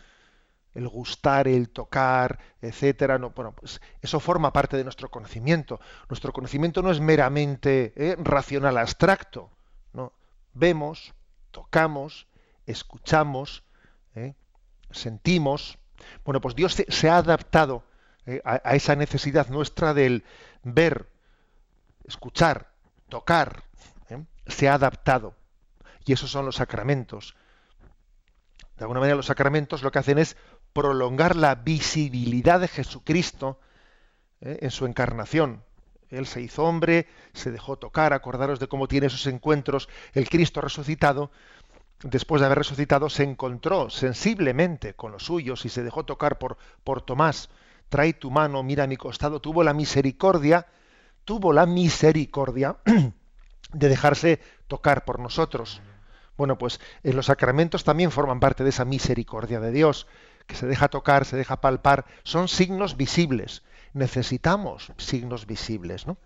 [0.74, 3.18] El gustar, el tocar, etcétera.
[3.18, 5.80] No, bueno, pues eso forma parte de nuestro conocimiento.
[6.10, 9.50] Nuestro conocimiento no es meramente eh, racional abstracto.
[9.94, 10.14] ¿no?
[10.54, 11.14] Vemos,
[11.52, 12.28] tocamos,
[12.66, 13.64] escuchamos,
[14.16, 14.34] eh,
[14.92, 15.78] sentimos.
[16.26, 17.84] Bueno, pues Dios se, ha adaptado
[18.44, 20.24] a esa necesidad nuestra del
[20.64, 21.10] ver,
[22.06, 22.72] escuchar,
[23.10, 23.64] tocar,
[24.48, 25.36] se ha adaptado.
[26.06, 27.36] Y esos son los sacramentos.
[28.78, 30.36] De alguna manera los sacramentos lo que hacen es
[30.74, 33.60] prolongar la visibilidad de Jesucristo
[34.42, 34.60] ¿eh?
[34.62, 35.64] en su encarnación.
[36.10, 40.62] Él se hizo hombre, se dejó tocar, acordaros de cómo tiene esos encuentros el Cristo
[40.62, 41.32] resucitado.
[42.04, 46.58] Después de haber resucitado, se encontró sensiblemente con los suyos y se dejó tocar por,
[46.84, 47.50] por Tomás.
[47.90, 49.40] Trae tu mano, mira mi costado.
[49.40, 50.68] Tuvo la misericordia,
[51.26, 52.78] tuvo la misericordia
[53.74, 55.82] de dejarse tocar por nosotros.
[56.38, 60.08] Bueno, pues en los sacramentos también forman parte de esa misericordia de Dios,
[60.48, 63.64] que se deja tocar, se deja palpar, son signos visibles.
[63.94, 66.18] Necesitamos signos visibles, ¿no?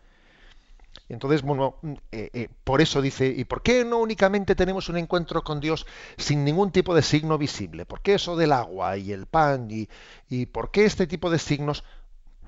[1.09, 1.75] Entonces, bueno,
[2.11, 5.85] eh, eh, por eso dice, ¿y por qué no únicamente tenemos un encuentro con Dios
[6.17, 7.85] sin ningún tipo de signo visible?
[7.85, 9.67] ¿Por qué eso del agua y el pan?
[9.69, 9.89] ¿Y,
[10.29, 11.83] y por qué este tipo de signos?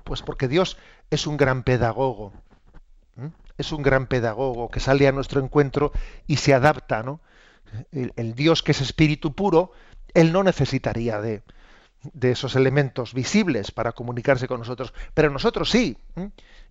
[0.04, 0.76] Pues porque Dios
[1.10, 2.32] es un gran pedagogo.
[3.60, 5.92] Es un gran pedagogo que sale a nuestro encuentro
[6.26, 7.20] y se adapta, ¿no?
[7.92, 9.72] El, Dios que es espíritu puro,
[10.14, 11.42] Él no necesitaría de,
[12.12, 15.96] de esos elementos visibles para comunicarse con nosotros, pero nosotros sí.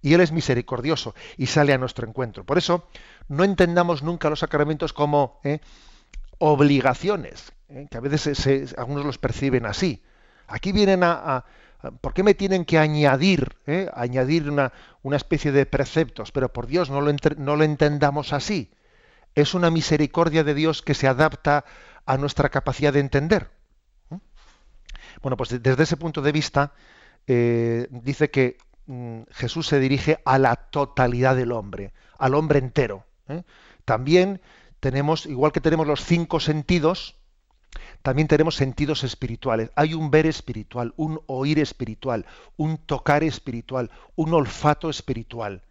[0.02, 2.44] Y Él es misericordioso y sale a nuestro encuentro.
[2.44, 2.88] Por eso,
[3.28, 5.60] no entendamos nunca los sacramentos como ¿eh?
[6.40, 7.88] obligaciones, ¿eh?
[7.90, 10.02] que a veces algunos los perciben así.
[10.48, 11.46] Aquí vienen a-
[12.02, 13.90] ¿Por qué me tienen que añadir, ¿eh?
[13.94, 16.32] añadir una, una especie de preceptos?
[16.32, 18.72] Pero por Dios, no lo, entendamos así.
[19.36, 21.64] Es una misericordia de Dios que se adapta
[22.06, 23.52] a nuestra capacidad de entender.
[25.22, 26.74] Bueno, pues de- desde ese punto de vista,
[27.28, 28.58] eh, dice que
[28.88, 33.06] mm, Jesús se dirige a la totalidad del hombre, al hombre entero.
[33.28, 33.44] ¿eh?
[33.86, 34.42] También
[34.80, 37.19] tenemos, igual que tenemos los cinco sentidos,
[38.02, 39.72] también tenemos sentidos espirituales.
[39.76, 42.26] Hay un ver espiritual, un oír espiritual,
[42.58, 45.64] un tocar espiritual, un olfato espiritual.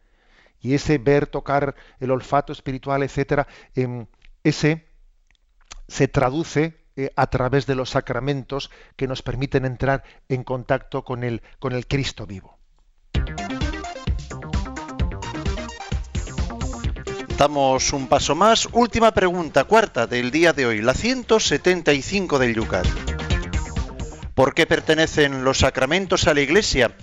[0.61, 4.07] Y ese ver, tocar, el olfato espiritual, etcétera, em,
[4.43, 4.87] ese
[5.87, 11.25] se traduce eh, a través de los sacramentos que nos permiten entrar en contacto con
[11.25, 12.58] el, con el Cristo vivo.
[17.39, 18.67] Damos un paso más.
[18.73, 22.85] Última pregunta, cuarta del día de hoy, la 175 del Yucat.
[24.35, 26.97] ¿Por qué pertenecen los sacramentos a la Iglesia?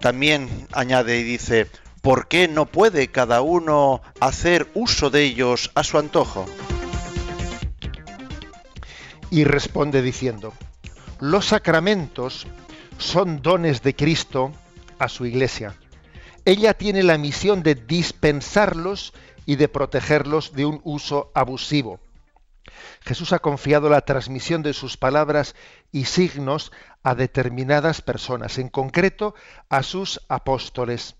[0.00, 1.68] También añade y dice,
[2.02, 6.46] ¿por qué no puede cada uno hacer uso de ellos a su antojo?
[9.30, 10.52] Y responde diciendo,
[11.20, 12.48] los sacramentos
[12.98, 14.50] son dones de Cristo
[14.98, 15.76] a su iglesia.
[16.44, 19.12] Ella tiene la misión de dispensarlos
[19.50, 21.98] y de protegerlos de un uso abusivo.
[23.00, 25.56] Jesús ha confiado la transmisión de sus palabras
[25.90, 26.70] y signos
[27.02, 29.34] a determinadas personas, en concreto
[29.68, 31.16] a sus apóstoles,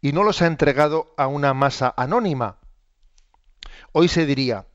[0.00, 2.58] y no los ha entregado a una masa anónima.
[3.92, 4.66] Hoy se diría,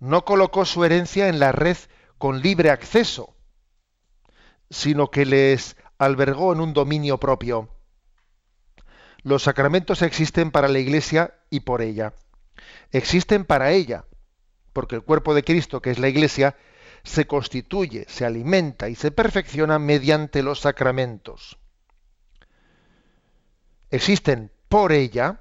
[0.00, 1.78] no colocó su herencia en la red
[2.18, 3.34] con libre acceso,
[4.68, 7.70] sino que les albergó en un dominio propio.
[9.22, 12.14] Los sacramentos existen para la Iglesia y por ella.
[12.90, 14.04] Existen para ella,
[14.72, 16.56] porque el cuerpo de Cristo, que es la Iglesia,
[17.02, 21.58] se constituye, se alimenta y se perfecciona mediante los sacramentos.
[23.90, 25.40] Existen por ella,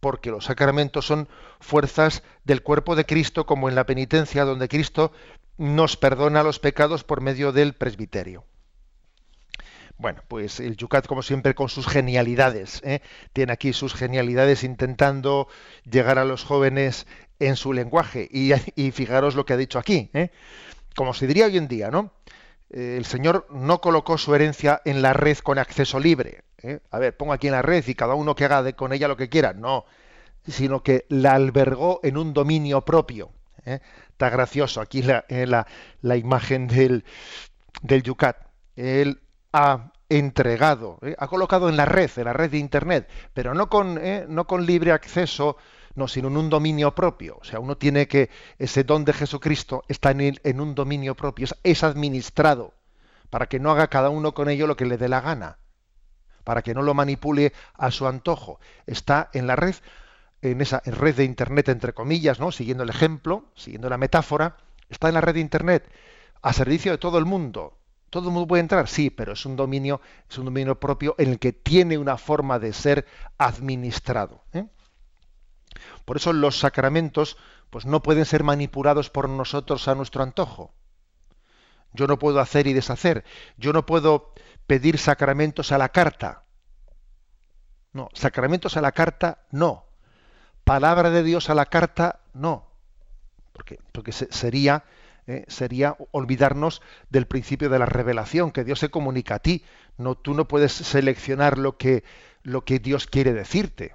[0.00, 1.28] porque los sacramentos son
[1.60, 5.12] fuerzas del cuerpo de Cristo, como en la penitencia, donde Cristo
[5.56, 8.44] nos perdona los pecados por medio del presbiterio.
[9.98, 13.00] Bueno, pues el Yucat, como siempre, con sus genialidades, ¿eh?
[13.32, 15.48] tiene aquí sus genialidades intentando
[15.90, 17.06] llegar a los jóvenes
[17.38, 18.28] en su lenguaje.
[18.30, 20.30] Y, fijaros lo que ha dicho aquí, ¿eh?
[20.94, 22.12] como se diría hoy en día, ¿no?
[22.70, 26.42] Eh, el Señor no colocó su herencia en la red con acceso libre.
[26.62, 26.80] ¿eh?
[26.90, 29.08] A ver, pongo aquí en la red y cada uno que haga de, con ella
[29.08, 29.52] lo que quiera.
[29.54, 29.86] No,
[30.46, 33.30] sino que la albergó en un dominio propio.
[33.64, 33.80] ¿eh?
[34.10, 35.66] Está gracioso aquí la, la,
[36.02, 37.04] la imagen del,
[37.82, 38.36] del Yucat.
[38.76, 39.20] Él
[39.56, 41.16] ha entregado, ¿eh?
[41.18, 44.26] ha colocado en la red, en la red de Internet, pero no con, ¿eh?
[44.28, 45.56] no con libre acceso,
[45.94, 47.38] no, sino en un dominio propio.
[47.40, 48.28] O sea, uno tiene que,
[48.58, 52.74] ese don de Jesucristo está en, en un dominio propio, es, es, administrado,
[53.30, 55.56] para que no haga cada uno con ello lo que le dé la gana,
[56.44, 58.60] para que no lo manipule a su antojo.
[58.86, 59.74] Está en la red,
[60.42, 62.52] en esa en red de Internet, entre comillas, ¿no?
[62.52, 64.58] siguiendo el ejemplo, siguiendo la metáfora,
[64.90, 65.90] está en la red de Internet,
[66.42, 67.78] a servicio de todo el mundo.
[68.10, 68.88] ¿Todo el mundo puede entrar?
[68.88, 70.00] Sí, pero es un dominio,
[70.30, 74.42] es un dominio propio en el que tiene una forma de ser administrado.
[74.52, 74.66] ¿eh?
[76.04, 77.36] Por eso los sacramentos
[77.70, 80.72] pues no pueden ser manipulados por nosotros a nuestro antojo.
[81.92, 83.24] Yo no puedo hacer y deshacer.
[83.56, 84.32] Yo no puedo
[84.66, 86.44] pedir sacramentos a la carta.
[87.92, 89.86] No, sacramentos a la carta no.
[90.64, 92.70] Palabra de Dios a la carta no.
[93.52, 94.84] Porque, porque sería,
[95.26, 99.64] eh, sería olvidarnos del principio de la revelación, que Dios se comunica a ti.
[99.98, 102.04] No, tú no puedes seleccionar lo que,
[102.42, 103.94] lo que Dios quiere decirte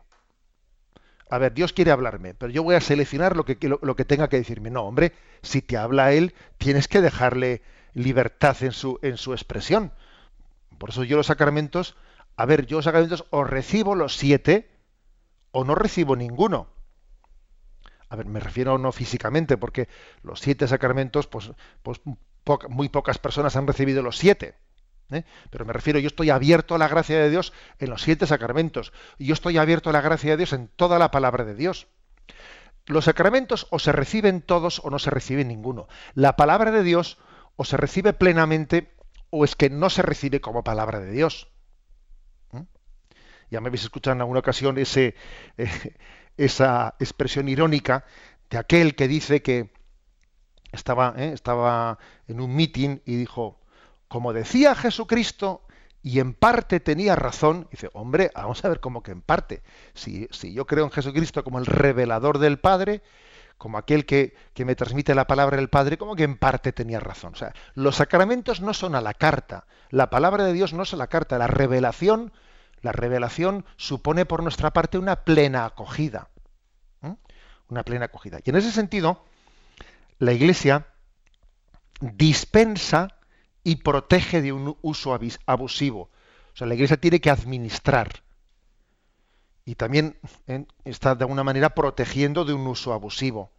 [1.31, 4.03] a ver, Dios quiere hablarme, pero yo voy a seleccionar lo que, lo, lo, que
[4.03, 4.69] tenga que decirme.
[4.69, 7.61] No, hombre, si te habla Él, tienes que dejarle
[7.93, 9.93] libertad en su, en su expresión.
[10.77, 11.95] Por eso yo los sacramentos,
[12.35, 14.69] a ver, yo los sacramentos o recibo los siete
[15.51, 16.67] o no recibo ninguno.
[18.11, 19.87] A ver, me refiero no físicamente, porque
[20.21, 21.49] los siete sacramentos, pues,
[21.81, 22.01] pues
[22.67, 24.55] muy pocas personas han recibido los siete.
[25.11, 25.23] ¿eh?
[25.49, 28.91] Pero me refiero, yo estoy abierto a la gracia de Dios en los siete sacramentos.
[29.17, 31.87] Yo estoy abierto a la gracia de Dios en toda la palabra de Dios.
[32.85, 35.87] Los sacramentos o se reciben todos o no se recibe ninguno.
[36.13, 37.17] La palabra de Dios
[37.55, 38.91] o se recibe plenamente
[39.29, 41.47] o es que no se recibe como palabra de Dios.
[42.51, 42.63] ¿Mm?
[43.51, 45.15] Ya me habéis escuchado en alguna ocasión ese,
[45.57, 45.95] eh,
[46.37, 48.05] esa expresión irónica
[48.49, 49.71] de aquel que dice que
[50.71, 53.59] estaba, eh, estaba en un mitin y dijo,
[54.07, 55.65] como decía Jesucristo,
[56.03, 59.61] y en parte tenía razón, dice, hombre, vamos a ver cómo que en parte.
[59.93, 63.03] Si, si yo creo en Jesucristo como el revelador del Padre,
[63.57, 66.99] como aquel que, que, me transmite la palabra del Padre, como que en parte tenía
[66.99, 67.33] razón.
[67.33, 70.93] O sea, los sacramentos no son a la carta, la palabra de Dios no es
[70.93, 72.33] a la carta, la revelación,
[72.81, 76.29] la revelación supone por nuestra parte una plena acogida.
[77.69, 78.39] Una plena acogida.
[78.43, 79.23] Y en ese sentido,
[80.19, 80.87] la Iglesia
[82.01, 83.07] dispensa
[83.63, 86.09] y protege de un uso abusivo.
[86.53, 88.09] O sea, la Iglesia tiene que administrar.
[89.63, 90.65] Y también ¿eh?
[90.83, 93.51] está de alguna manera protegiendo de un uso abusivo.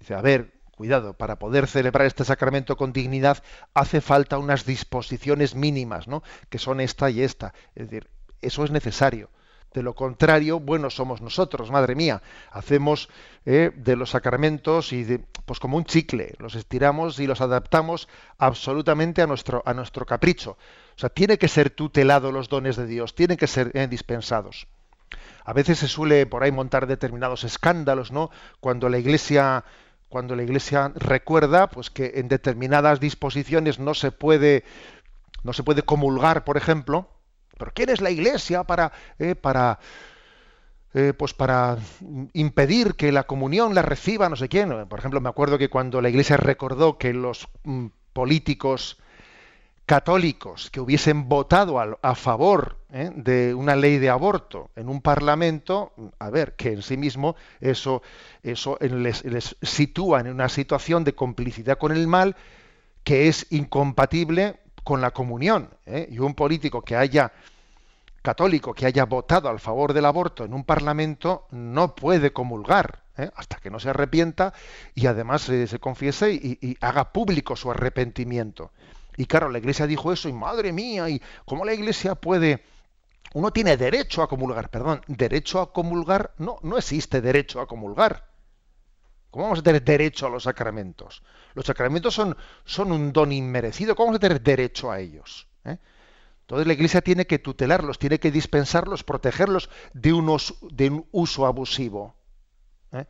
[0.00, 3.42] Dice, a ver, cuidado, para poder celebrar este sacramento con dignidad
[3.74, 6.22] hace falta unas disposiciones mínimas, ¿no?
[6.50, 7.52] Que son esta y esta.
[7.74, 8.08] Es decir,
[8.40, 9.28] eso es necesario.
[9.74, 12.22] De lo contrario, bueno somos nosotros, madre mía.
[12.52, 13.08] Hacemos
[13.44, 18.08] eh, de los sacramentos y de, pues como un chicle, los estiramos y los adaptamos
[18.38, 20.52] absolutamente a nuestro, a nuestro capricho.
[20.52, 24.68] O sea, tiene que ser tutelado los dones de Dios, tienen que ser eh, dispensados.
[25.44, 28.30] A veces se suele por ahí montar determinados escándalos, ¿no?
[28.60, 29.64] Cuando la Iglesia
[30.08, 34.64] cuando la Iglesia recuerda pues que en determinadas disposiciones no se puede
[35.44, 37.08] no se puede comulgar, por ejemplo,
[37.56, 39.78] pero ¿quién es la Iglesia para, eh, para,
[40.94, 41.78] eh, pues para
[42.32, 44.88] impedir que la comunión la reciba no sé quién?
[44.88, 48.98] Por ejemplo, me acuerdo que cuando la Iglesia recordó que los mm, políticos
[49.88, 55.94] católicos que hubiesen votado a, favor eh, de una ley de aborto en un parlamento,
[56.18, 58.02] a ver, que en sí mismo eso,
[58.42, 62.36] eso les, sitúa en una situación de complicidad con el mal
[63.02, 65.70] que es incompatible con la comunión.
[65.86, 66.06] ¿eh?
[66.10, 67.32] Y un político que haya
[68.20, 73.30] católico que haya votado al favor del aborto en un parlamento no puede comulgar ¿eh?
[73.34, 74.52] hasta que no se arrepienta
[74.94, 78.70] y además se confiese y, haga público su arrepentimiento.
[79.18, 82.62] Y claro, la Iglesia dijo eso y madre mía, y cómo la Iglesia puede
[83.34, 88.26] uno tiene derecho a comulgar, perdón, derecho a comulgar, no, no existe derecho a comulgar.
[89.30, 91.22] ¿Cómo vamos a tener derecho a los sacramentos?
[91.54, 93.94] Los sacramentos son, son un don inmerecido.
[93.94, 95.46] ¿Cómo vamos a tener derecho a ellos?
[95.64, 95.76] ¿Eh?
[96.40, 100.10] Entonces la Iglesia tiene que tutelarlos, tiene que dispensarlos, protegerlos de,
[100.70, 102.14] de un uso abusivo.
[102.92, 103.04] ¿eh?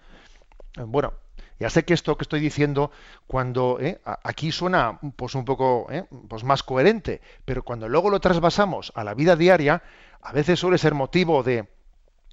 [0.84, 1.12] Bueno,
[1.58, 2.90] ya sé que esto que estoy diciendo,
[3.26, 4.00] cuando ¿eh?
[4.22, 5.88] aquí suena pues un poco
[6.28, 9.82] pues más coherente, pero cuando luego lo trasvasamos a la vida diaria,
[10.22, 11.68] a veces suele ser motivo de,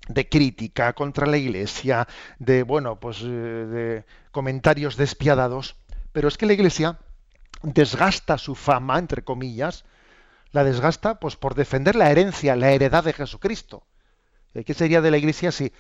[0.07, 2.07] de crítica contra la Iglesia,
[2.39, 5.76] de bueno, pues eh, de comentarios despiadados,
[6.11, 6.99] pero es que la Iglesia
[7.63, 9.86] desgasta su fama, entre comillas,
[10.51, 13.84] la desgasta pues por defender la herencia, la heredad de Jesucristo.
[14.56, 15.72] Eh, ¿Qué sería de la Iglesia si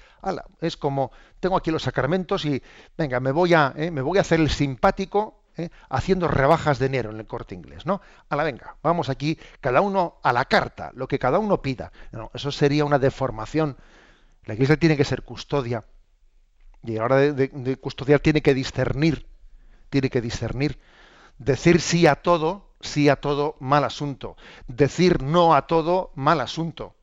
[0.61, 2.61] es como tengo aquí los sacramentos y
[2.95, 5.41] venga, me voy a eh, me voy a hacer el simpático
[5.89, 8.01] haciendo rebajas de enero en el corte inglés, ¿no?
[8.27, 11.93] A la venga, vamos aquí, cada uno a la carta, lo que cada uno pida.
[12.33, 13.77] Eso sería una deformación
[14.45, 15.85] la Iglesia tiene que ser custodia.
[16.83, 19.27] Y ahora de, de, custodiar tiene que discernir.
[19.89, 20.79] Tiene que discernir.
[21.37, 24.37] Decir sí a todo, sí a todo, mal asunto.
[24.67, 26.95] Decir no a todo, mal asunto.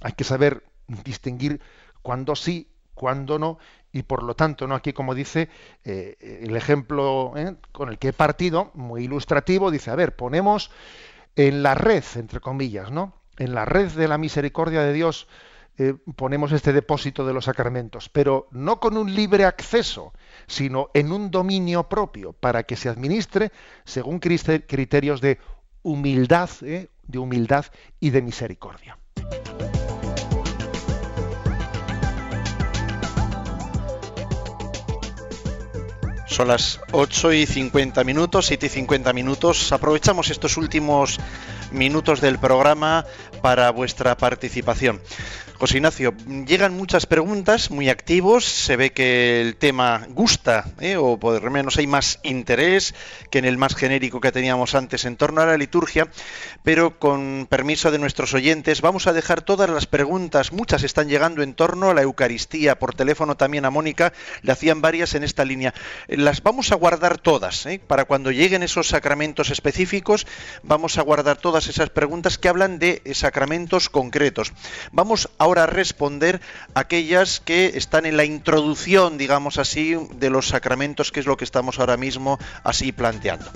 [0.00, 0.64] Hay que saber
[1.04, 1.60] distinguir
[2.02, 3.58] cuándo sí, cuándo no,
[3.92, 4.74] y por lo tanto, ¿no?
[4.74, 5.48] Aquí, como dice,
[5.84, 7.56] eh, el ejemplo ¿eh?
[7.72, 10.70] con el que he partido, muy ilustrativo, dice, a ver, ponemos
[11.36, 13.14] en la red, entre comillas, ¿no?
[13.38, 15.28] En la red de la misericordia de Dios
[15.78, 20.12] eh, ponemos este depósito de los sacramentos, pero no con un libre acceso,
[20.46, 23.52] sino en un dominio propio, para que se administre
[23.84, 25.38] según criterios de
[25.82, 27.66] humildad, de humildad
[28.00, 28.98] y de misericordia.
[36.32, 39.70] Son las 8 y 50 minutos, 7 y 50 minutos.
[39.70, 41.20] Aprovechamos estos últimos
[41.72, 43.04] minutos del programa
[43.42, 45.02] para vuestra participación.
[45.62, 46.12] José Ignacio,
[46.44, 50.96] llegan muchas preguntas, muy activos, se ve que el tema gusta, ¿eh?
[50.96, 52.96] o por lo menos hay más interés
[53.30, 56.08] que en el más genérico que teníamos antes en torno a la liturgia,
[56.64, 61.44] pero con permiso de nuestros oyentes vamos a dejar todas las preguntas, muchas están llegando
[61.44, 65.44] en torno a la Eucaristía, por teléfono también a Mónica, le hacían varias en esta
[65.44, 65.74] línea.
[66.08, 67.80] Las vamos a guardar todas, ¿eh?
[67.86, 70.26] para cuando lleguen esos sacramentos específicos,
[70.64, 74.52] vamos a guardar todas esas preguntas que hablan de sacramentos concretos.
[74.90, 76.40] Vamos a a responder
[76.74, 81.44] aquellas que están en la introducción, digamos así, de los sacramentos, que es lo que
[81.44, 83.50] estamos ahora mismo así planteando.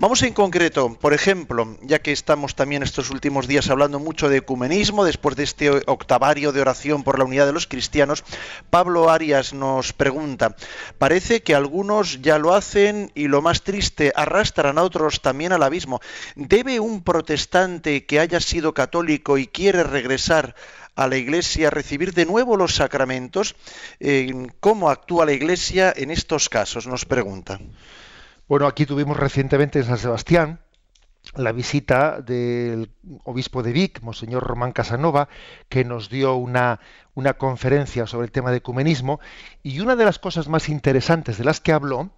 [0.00, 4.36] Vamos en concreto, por ejemplo, ya que estamos también estos últimos días hablando mucho de
[4.36, 8.22] ecumenismo, después de este octavario de oración por la unidad de los cristianos,
[8.70, 10.54] Pablo Arias nos pregunta,
[10.98, 15.64] parece que algunos ya lo hacen y lo más triste, arrastran a otros también al
[15.64, 16.00] abismo.
[16.36, 20.54] ¿Debe un protestante que haya sido católico y quiere regresar
[20.98, 23.54] a la Iglesia, recibir de nuevo los sacramentos.
[24.58, 26.88] ¿Cómo actúa la Iglesia en estos casos?
[26.88, 27.60] Nos pregunta.
[28.48, 30.58] Bueno, aquí tuvimos recientemente en San Sebastián
[31.36, 32.90] la visita del
[33.22, 35.28] obispo de Vic, Monseñor Román Casanova,
[35.68, 36.80] que nos dio una,
[37.14, 39.20] una conferencia sobre el tema de ecumenismo,
[39.62, 42.10] y una de las cosas más interesantes de las que habló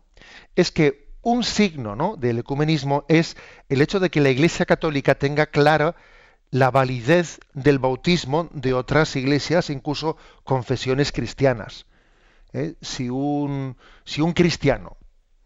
[0.57, 2.16] es que un signo ¿no?
[2.16, 3.37] del ecumenismo es
[3.68, 5.97] el hecho de que la Iglesia Católica tenga clara
[6.51, 11.86] la validez del bautismo de otras iglesias, incluso confesiones cristianas.
[12.53, 12.74] ¿eh?
[12.80, 14.96] Si, un, si un cristiano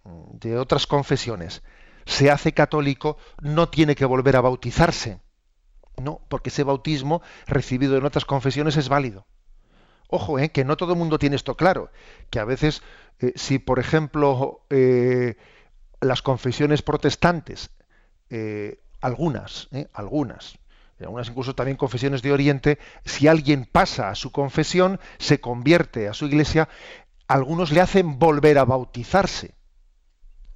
[0.04, 1.62] de otras confesiones
[2.06, 5.20] se hace católico, no tiene que volver a bautizarse.
[6.02, 9.26] No, porque ese bautismo recibido en otras confesiones es válido.
[10.08, 10.50] Ojo, ¿eh?
[10.50, 11.90] que no todo el mundo tiene esto claro,
[12.30, 12.82] que a veces,
[13.20, 14.66] eh, si por ejemplo
[16.00, 17.70] las confesiones protestantes,
[19.00, 20.58] algunas, algunas,
[21.04, 26.14] algunas incluso también confesiones de Oriente, si alguien pasa a su confesión, se convierte a
[26.14, 26.68] su iglesia,
[27.28, 29.54] algunos le hacen volver a bautizarse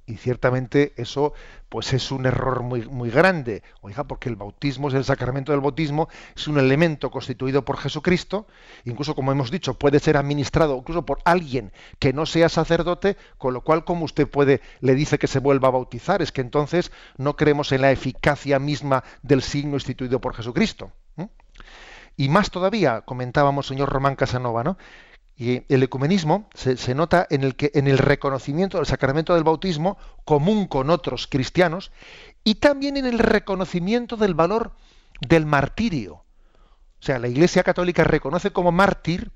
[0.09, 1.33] y ciertamente eso
[1.69, 3.61] pues es un error muy, muy grande.
[3.81, 8.47] Oiga, porque el bautismo es el sacramento del bautismo, es un elemento constituido por Jesucristo,
[8.85, 13.53] incluso como hemos dicho, puede ser administrado incluso por alguien que no sea sacerdote, con
[13.53, 16.91] lo cual como usted puede le dice que se vuelva a bautizar, es que entonces
[17.17, 20.91] no creemos en la eficacia misma del signo instituido por Jesucristo.
[22.17, 24.77] Y más todavía, comentábamos señor Román Casanova, ¿no?
[25.39, 31.27] Y el ecumenismo se, nota en el, reconocimiento del sacramento del bautismo común con otros
[31.27, 31.93] cristianos
[32.43, 34.73] y también en el reconocimiento del valor
[35.21, 36.15] del martirio.
[36.15, 36.25] O
[36.99, 39.31] sea, la Iglesia Católica reconoce como mártir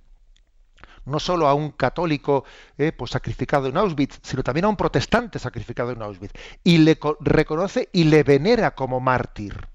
[1.06, 2.44] no solo a un católico
[2.78, 6.34] eh, pues sacrificado en Auschwitz, sino también a un protestante sacrificado en Auschwitz.
[6.66, 9.73] Y le reconoce y le venera como mártir.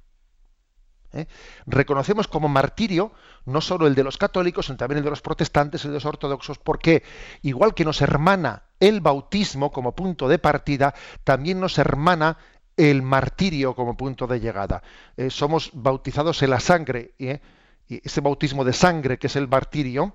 [1.13, 1.27] ¿Eh?
[1.67, 3.13] Reconocemos como martirio
[3.47, 6.05] no solo el de los católicos, sino también el de los protestantes y de los
[6.05, 7.03] ortodoxos, porque
[7.43, 10.95] igual que nos hermana el bautismo como punto de partida,
[11.25, 12.37] también nos hermana
[12.77, 14.83] el martirio como punto de llegada.
[15.17, 17.41] Eh, somos bautizados en la sangre, ¿eh?
[17.89, 20.15] y ese bautismo de sangre que es el martirio,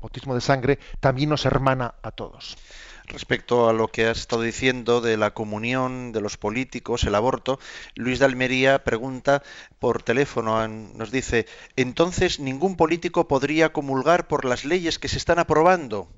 [0.00, 2.56] bautismo de sangre, también nos hermana a todos.
[3.06, 7.58] Respecto a lo que has estado diciendo de la comunión de los políticos, el aborto,
[7.94, 9.42] Luis de Almería pregunta
[9.78, 15.38] por teléfono, nos dice, entonces ningún político podría comulgar por las leyes que se están
[15.38, 16.08] aprobando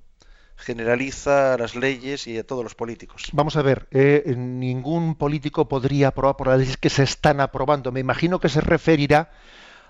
[0.56, 3.24] generaliza las leyes y a todos los políticos.
[3.32, 7.92] Vamos a ver, eh, ningún político podría aprobar por las leyes que se están aprobando.
[7.92, 9.32] Me imagino que se referirá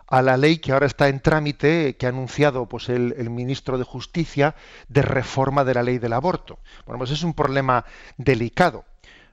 [0.06, 3.84] a la ley que ahora está en trámite, que ha anunciado pues, el, ministro de
[3.84, 4.54] Justicia,
[4.88, 6.58] de reforma de la ley del aborto.
[6.86, 7.84] Bueno, pues es un problema
[8.16, 8.84] delicado.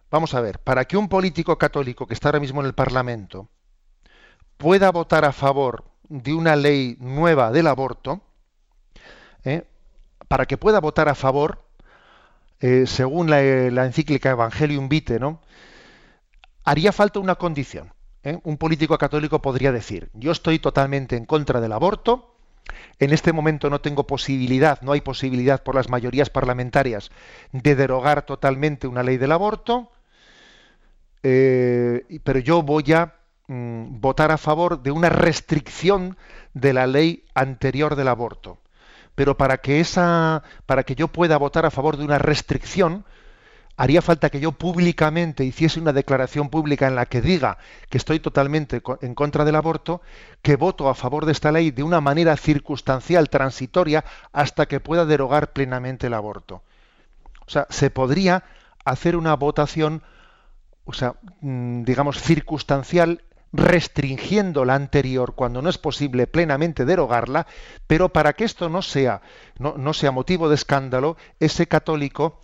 [0.10, 3.50] Vamos a ver, para que un político católico que está ahora mismo en el Parlamento
[4.58, 8.22] pueda votar a favor de una ley nueva del aborto,
[9.44, 9.66] ¿eh?
[10.28, 11.64] para que pueda votar a favor,
[12.60, 15.42] eh, según la, la, encíclica Evangelium Vitae, ¿no?
[16.64, 17.92] haría falta una condición.
[18.24, 18.40] ¿Eh?
[18.44, 22.36] un político católico podría decir, yo estoy totalmente en contra del aborto,
[23.00, 27.12] en este momento no tengo posibilidad, no hay posibilidad por las mayorías parlamentarias
[27.52, 29.92] de derogar totalmente una ley del aborto,
[31.24, 33.16] eh, pero yo voy a
[33.48, 36.18] mm, votar a favor de una restricción
[36.54, 38.60] de la ley anterior del aborto.
[39.16, 43.06] Pero para que esa, para que yo pueda votar a favor de una restricción,
[43.82, 47.58] haría falta que yo públicamente hiciese una declaración pública en la que diga
[47.90, 50.04] que estoy totalmente en contra del aborto,
[50.44, 55.06] que voto a favor de esta ley de una manera circunstancial, transitoria, hasta que pueda
[55.06, 56.62] derogar plenamente el aborto.
[57.48, 58.44] O sea, se podría
[58.86, 60.04] hacer una votación,
[60.86, 67.48] o sea, mm, digamos, circunstancial restringiendo la anterior cuando no es posible plenamente derogarla,
[67.88, 69.22] pero para que esto no sea,
[69.58, 72.40] no, no sea motivo de escándalo, ese católico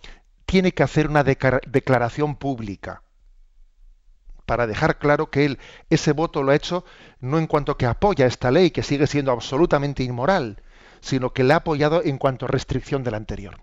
[0.48, 3.02] tiene que hacer una declaración pública
[4.46, 5.58] para dejar claro que él
[5.90, 6.86] ese voto lo ha hecho
[7.20, 10.62] no en cuanto que apoya esta ley, que sigue siendo absolutamente inmoral,
[11.02, 13.60] sino que la ha apoyado en cuanto a restricción de la anterior.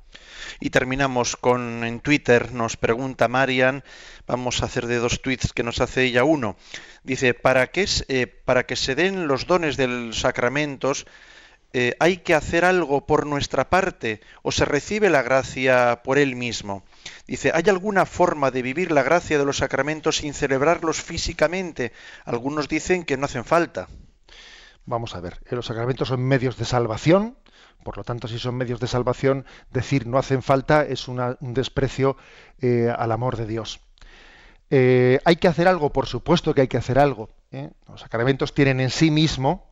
[0.59, 3.83] Y terminamos con en Twitter, nos pregunta Marian,
[4.27, 6.55] vamos a hacer de dos tweets que nos hace ella uno.
[7.03, 11.07] Dice, ¿para qué eh, para que se den los dones de los sacramentos,
[11.77, 16.37] eh, hay que hacer algo por nuestra parte o se recibe la gracia por él
[16.37, 16.85] mismo?
[17.27, 21.91] Dice, ¿hay alguna forma de vivir la gracia de los sacramentos sin celebrarlos físicamente?
[22.23, 23.89] Algunos dicen que no hacen falta.
[24.85, 27.35] Vamos a ver, eh, los sacramentos son medios de salvación,
[27.83, 32.15] por lo tanto, si son medios de salvación, decir no hacen falta es un desprecio
[32.61, 33.81] eh, al amor de Dios.
[34.69, 35.91] ¿Hay que hacer algo?
[35.91, 37.31] Por supuesto que hay que hacer algo.
[37.87, 39.71] Los sacramentos tienen en sí mismo,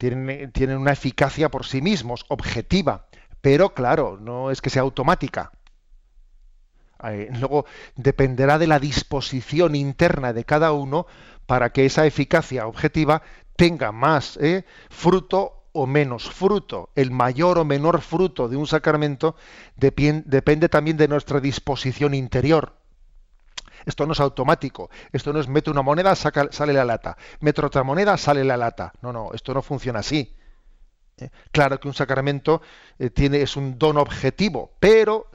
[0.00, 3.06] tienen, tienen una eficacia por sí mismos, objetiva,
[3.42, 5.52] pero claro, no es que sea automática.
[7.38, 11.06] Luego dependerá de la disposición interna de cada uno
[11.44, 13.22] para que esa eficacia objetiva
[13.56, 14.64] tenga más ¿eh?
[14.88, 16.88] fruto o menos fruto.
[16.94, 19.36] El mayor o menor fruto de un sacramento
[19.76, 22.79] depende también de nuestra disposición interior.
[23.86, 24.90] Esto no es automático.
[25.12, 27.16] Esto no es mete una moneda, sale la lata.
[27.40, 28.92] Mete otra moneda, sale la lata.
[29.02, 30.34] No, no, esto no funciona así.
[31.18, 31.30] ¿eh?
[31.52, 32.62] Claro que un sacramento
[32.98, 35.30] eh, tiene, es un don objetivo, pero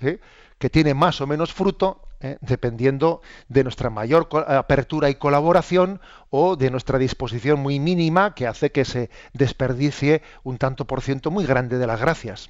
[0.58, 2.38] que tiene más o menos fruto ¿eh?
[2.42, 8.72] dependiendo de nuestra mayor apertura y colaboración o de nuestra disposición muy mínima que hace
[8.72, 12.50] que se desperdicie un tanto por ciento muy grande de las gracias.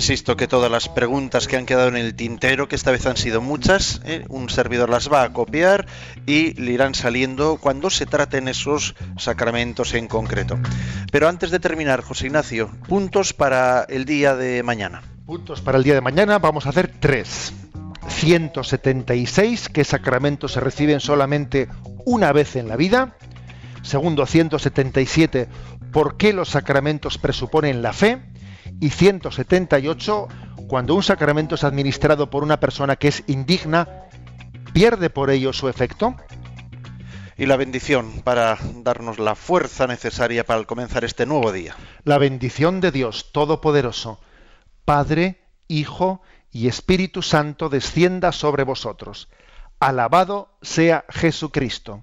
[0.00, 3.18] Insisto que todas las preguntas que han quedado en el tintero, que esta vez han
[3.18, 4.24] sido muchas, ¿eh?
[4.30, 5.84] un servidor las va a copiar
[6.24, 10.58] y le irán saliendo cuando se traten esos sacramentos en concreto.
[11.12, 15.02] Pero antes de terminar, José Ignacio, puntos para el día de mañana.
[15.26, 17.52] Puntos para el día de mañana, vamos a hacer tres.
[18.08, 21.68] 176, ¿qué sacramentos se reciben solamente
[22.06, 23.16] una vez en la vida?
[23.82, 25.46] Segundo, 177,
[25.92, 28.29] ¿por qué los sacramentos presuponen la fe?
[28.80, 30.28] Y 178,
[30.66, 34.06] cuando un sacramento es administrado por una persona que es indigna,
[34.72, 36.16] ¿pierde por ello su efecto?
[37.36, 41.76] Y la bendición para darnos la fuerza necesaria para comenzar este nuevo día.
[42.04, 44.20] La bendición de Dios Todopoderoso,
[44.84, 49.28] Padre, Hijo y Espíritu Santo descienda sobre vosotros.
[49.78, 52.02] Alabado sea Jesucristo.